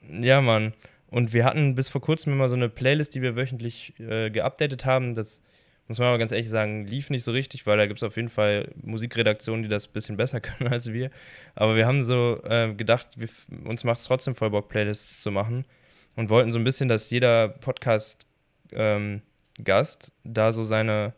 [0.10, 0.74] Ja, Mann.
[1.08, 4.86] Und wir hatten bis vor kurzem immer so eine Playlist, die wir wöchentlich äh, geupdatet
[4.86, 5.14] haben.
[5.14, 5.44] Das
[5.88, 8.16] muss man aber ganz ehrlich sagen, lief nicht so richtig, weil da gibt es auf
[8.16, 11.12] jeden Fall Musikredaktionen, die das ein bisschen besser können als wir.
[11.54, 13.30] Aber wir haben so äh, gedacht, wir,
[13.66, 15.66] uns macht es trotzdem voll Bock, Playlists zu machen.
[16.16, 18.28] Und wollten so ein bisschen, dass jeder Podcast
[18.72, 19.22] ähm,
[19.62, 21.14] Gast da so seine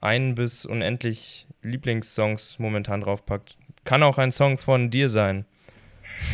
[0.00, 3.56] ein bis unendlich Lieblingssongs momentan draufpackt.
[3.84, 5.44] Kann auch ein Song von dir sein.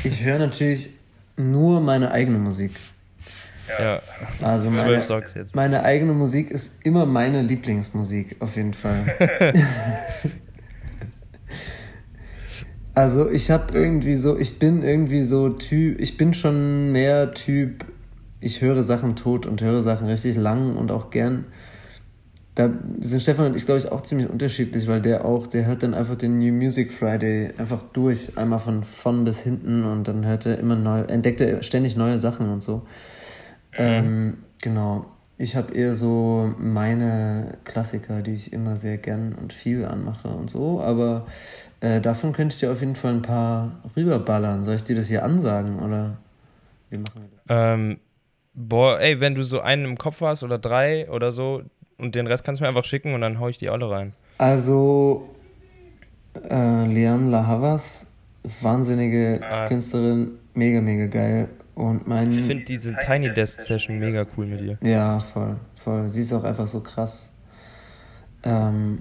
[0.04, 0.90] Ich höre natürlich
[1.36, 2.72] nur meine eigene Musik.
[3.78, 4.02] Ja,
[4.42, 5.02] also meine,
[5.52, 9.04] meine eigene Musik ist immer meine Lieblingsmusik, auf jeden Fall.
[12.94, 17.86] Also ich habe irgendwie so, ich bin irgendwie so Typ, ich bin schon mehr Typ,
[18.42, 21.46] ich höre Sachen tot und höre Sachen richtig lang und auch gern.
[22.54, 22.68] Da
[23.00, 25.94] sind Stefan und ich, glaube ich, auch ziemlich unterschiedlich, weil der auch, der hört dann
[25.94, 30.44] einfach den New Music Friday einfach durch, einmal von vorn bis hinten und dann hört
[30.44, 32.82] er immer neu, entdeckt er ständig neue Sachen und so.
[33.72, 35.06] Ähm, genau.
[35.38, 40.50] Ich habe eher so meine Klassiker, die ich immer sehr gern und viel anmache und
[40.50, 41.26] so, aber
[41.80, 44.62] äh, davon könnte ich dir auf jeden Fall ein paar rüberballern.
[44.62, 46.18] Soll ich dir das hier ansagen oder
[46.90, 47.40] wie machen wir das?
[47.48, 47.98] Ähm,
[48.54, 51.62] boah, ey, wenn du so einen im Kopf hast oder drei oder so
[51.98, 54.12] und den Rest kannst du mir einfach schicken und dann hau ich die alle rein.
[54.38, 55.28] Also,
[56.48, 58.06] äh, Leanne La Havas,
[58.62, 59.66] wahnsinnige ah.
[59.68, 61.48] Künstlerin, mega, mega geil.
[61.74, 62.32] Und mein.
[62.32, 64.78] Ich finde diese Tiny Desk Session mega cool mit ihr.
[64.82, 66.10] Ja, voll, voll.
[66.10, 67.32] Sie ist auch einfach so krass.
[68.42, 68.98] Ähm,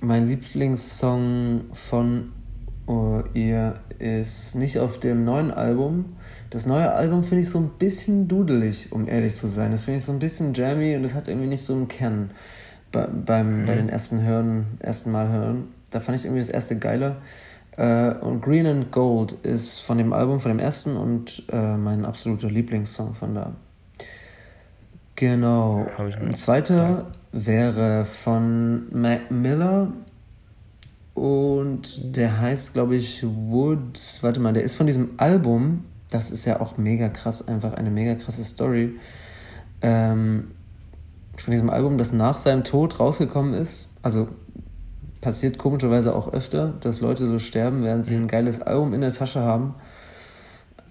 [0.00, 2.32] mein Lieblingssong von
[2.88, 6.16] uh, ihr ist nicht auf dem neuen Album.
[6.50, 9.72] Das neue Album finde ich so ein bisschen dudelig, um ehrlich zu sein.
[9.72, 12.30] Das finde ich so ein bisschen jammy und es hat irgendwie nicht so einen Kern
[12.92, 13.66] bei, beim, mhm.
[13.66, 15.68] bei den ersten Hören, ersten Mal hören.
[15.90, 17.16] Da fand ich irgendwie das erste geiler.
[17.78, 22.06] Uh, und Green and Gold ist von dem Album, von dem ersten und uh, mein
[22.06, 23.52] absoluter Lieblingssong von da.
[25.14, 25.86] Genau.
[25.98, 29.92] Ein zweiter wäre von Mac Miller
[31.16, 34.22] und der heißt, glaube ich, Woods.
[34.22, 35.86] Warte mal, der ist von diesem Album.
[36.10, 38.96] Das ist ja auch mega krass, einfach eine mega krasse Story.
[39.80, 40.50] Ähm,
[41.38, 43.88] von diesem Album, das nach seinem Tod rausgekommen ist.
[44.02, 44.28] Also
[45.22, 49.10] passiert komischerweise auch öfter, dass Leute so sterben, während sie ein geiles Album in der
[49.10, 49.74] Tasche haben.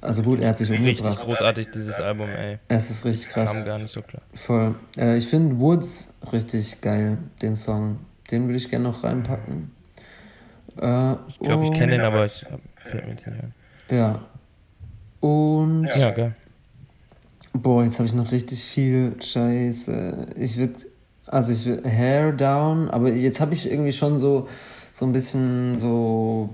[0.02, 1.08] Also gut, er hat sich umgebracht.
[1.08, 2.58] Richtig großartig, dieses Album, ey.
[2.68, 3.54] Es ist richtig krass.
[3.54, 4.24] Kam gar nicht so klar.
[4.34, 4.74] Voll.
[4.98, 8.00] Äh, ich finde Woods richtig geil, den Song.
[8.32, 9.75] Den würde ich gerne noch reinpacken.
[10.82, 12.46] Äh, ich glaube, ich kenne den, aber ich
[12.76, 13.54] fällt mir jetzt nicht ein.
[13.90, 14.26] Ja.
[15.20, 15.90] Und.
[15.96, 16.36] Ja, geil.
[17.54, 20.28] Boah, jetzt habe ich noch richtig viel Scheiße.
[20.38, 20.74] Ich würde.
[21.28, 24.48] Also ich will Hair Down, aber jetzt habe ich irgendwie schon so,
[24.94, 26.52] so ein bisschen so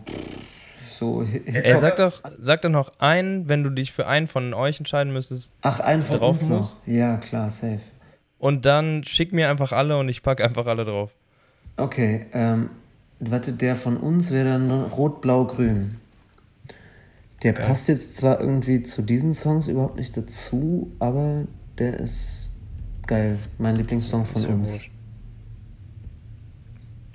[1.02, 4.80] so Er sagt doch, sag doch noch einen, wenn du dich für einen von euch
[4.80, 5.54] entscheiden müsstest.
[5.62, 6.76] Ach, einen von drauf uns noch?
[6.86, 7.80] Ja, klar, safe.
[8.38, 11.12] Und dann schick mir einfach alle und ich packe einfach alle drauf.
[11.78, 12.70] Okay, ähm,
[13.22, 15.98] warte, der von uns wäre dann rot, blau, grün.
[17.44, 17.60] Der ja.
[17.60, 21.46] passt jetzt zwar irgendwie zu diesen Songs überhaupt nicht dazu, aber
[21.78, 22.50] der ist
[23.08, 23.38] geil.
[23.58, 24.72] Mein Lieblingssong von uns.
[24.74, 24.92] Gut.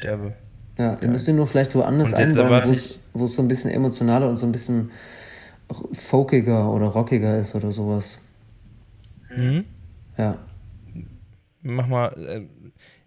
[0.02, 0.34] Derbe.
[0.78, 2.62] Ja, ihr müsst ihn nur vielleicht woanders einbauen,
[3.14, 4.90] wo es so ein bisschen emotionaler und so ein bisschen
[5.92, 8.18] folkiger oder rockiger ist oder sowas.
[9.34, 9.64] Mhm.
[10.18, 10.38] Ja.
[11.62, 12.46] Mach mal, äh,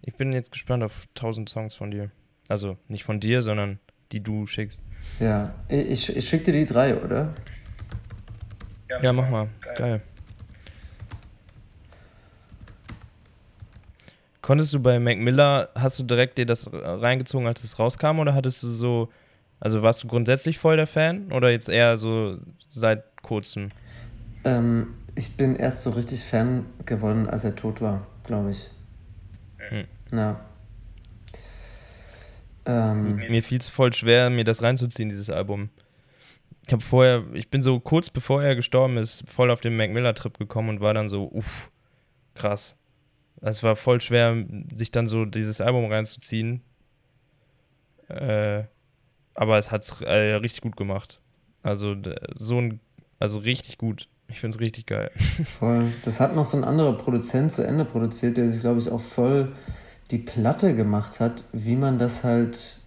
[0.02, 2.10] ich bin jetzt gespannt auf 1000 Songs von dir.
[2.50, 3.78] Also nicht von dir, sondern
[4.10, 4.82] die du schickst.
[5.20, 7.32] Ja, ich, ich schick dir die drei, oder?
[9.00, 9.48] Ja, mach mal.
[9.76, 10.02] Geil.
[14.42, 18.34] Konntest du bei Mac Miller, hast du direkt dir das reingezogen, als es rauskam, oder
[18.34, 19.08] hattest du so,
[19.60, 22.36] also warst du grundsätzlich voll der Fan oder jetzt eher so
[22.68, 23.68] seit kurzem?
[24.42, 28.70] Ähm, ich bin erst so richtig Fan geworden, als er tot war, glaube ich.
[29.58, 29.84] Hm.
[30.10, 30.40] Ja.
[32.70, 35.70] Ähm, mir fiel es voll schwer, mir das reinzuziehen, dieses Album.
[36.66, 39.90] Ich habe vorher, ich bin so kurz bevor er gestorben ist, voll auf den Mac
[39.90, 41.70] Miller Trip gekommen und war dann so, uff,
[42.34, 42.76] krass.
[43.40, 44.44] Es war voll schwer,
[44.74, 46.62] sich dann so dieses Album reinzuziehen.
[48.08, 48.64] Äh,
[49.34, 51.20] aber es hat es äh, richtig gut gemacht.
[51.62, 51.96] Also
[52.36, 52.80] so ein,
[53.18, 54.08] also richtig gut.
[54.28, 55.10] Ich finde es richtig geil.
[55.44, 55.92] Voll.
[56.04, 59.00] Das hat noch so ein anderer Produzent zu Ende produziert, der sich, glaube ich, auch
[59.00, 59.52] voll
[60.10, 62.78] die Platte gemacht hat, wie man das halt,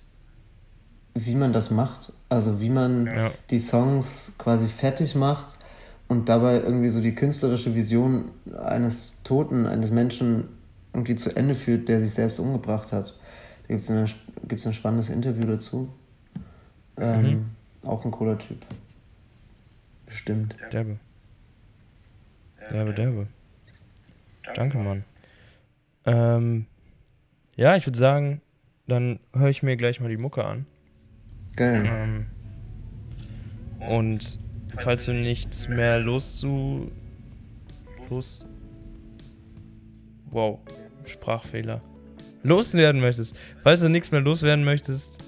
[1.13, 2.11] wie man das macht.
[2.29, 3.31] Also wie man ja.
[3.49, 5.57] die Songs quasi fertig macht
[6.07, 8.31] und dabei irgendwie so die künstlerische Vision
[8.63, 10.49] eines Toten, eines Menschen
[10.93, 13.15] irgendwie zu Ende führt, der sich selbst umgebracht hat.
[13.67, 15.93] Da gibt es ein spannendes Interview dazu.
[16.97, 17.49] Ähm, mhm.
[17.87, 18.65] Auch ein cooler Typ.
[20.05, 20.55] Bestimmt.
[20.71, 20.97] Derbe.
[22.71, 23.27] Derbe, derbe.
[24.55, 25.03] Danke, Mann.
[26.05, 26.65] Ähm,
[27.55, 28.41] ja, ich würde sagen,
[28.87, 30.65] dann höre ich mir gleich mal die Mucke an.
[31.55, 31.83] Geil.
[31.85, 32.25] Ähm,
[33.79, 36.91] und falls du nichts mehr loszu.
[38.09, 38.45] Los.
[40.31, 40.59] Wow,
[41.05, 41.81] Sprachfehler.
[42.43, 43.35] Loswerden möchtest.
[43.63, 45.19] Falls du nichts mehr loswerden möchtest,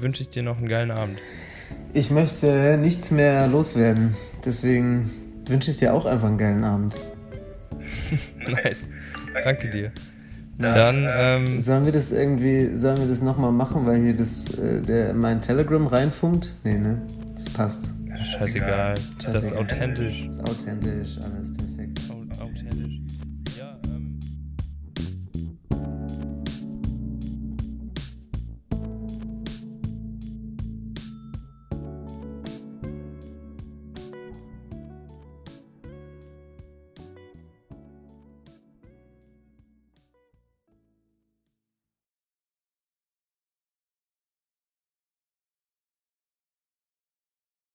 [0.00, 1.18] wünsche ich dir noch einen geilen Abend.
[1.92, 4.16] Ich möchte nichts mehr loswerden.
[4.44, 5.10] Deswegen
[5.46, 7.00] wünsche ich dir auch einfach einen geilen Abend.
[8.46, 8.86] nice.
[9.44, 9.92] Danke dir.
[10.60, 14.80] Dann ähm, sollen wir das irgendwie, sollen wir das nochmal machen, weil hier das äh,
[14.80, 16.54] der mein Telegram reinfunkt?
[16.64, 17.00] Nee, ne?
[17.34, 17.94] Das passt.
[18.38, 18.94] Scheißegal.
[19.22, 20.26] Das ist authentisch.
[20.26, 21.49] Das ist authentisch, alles.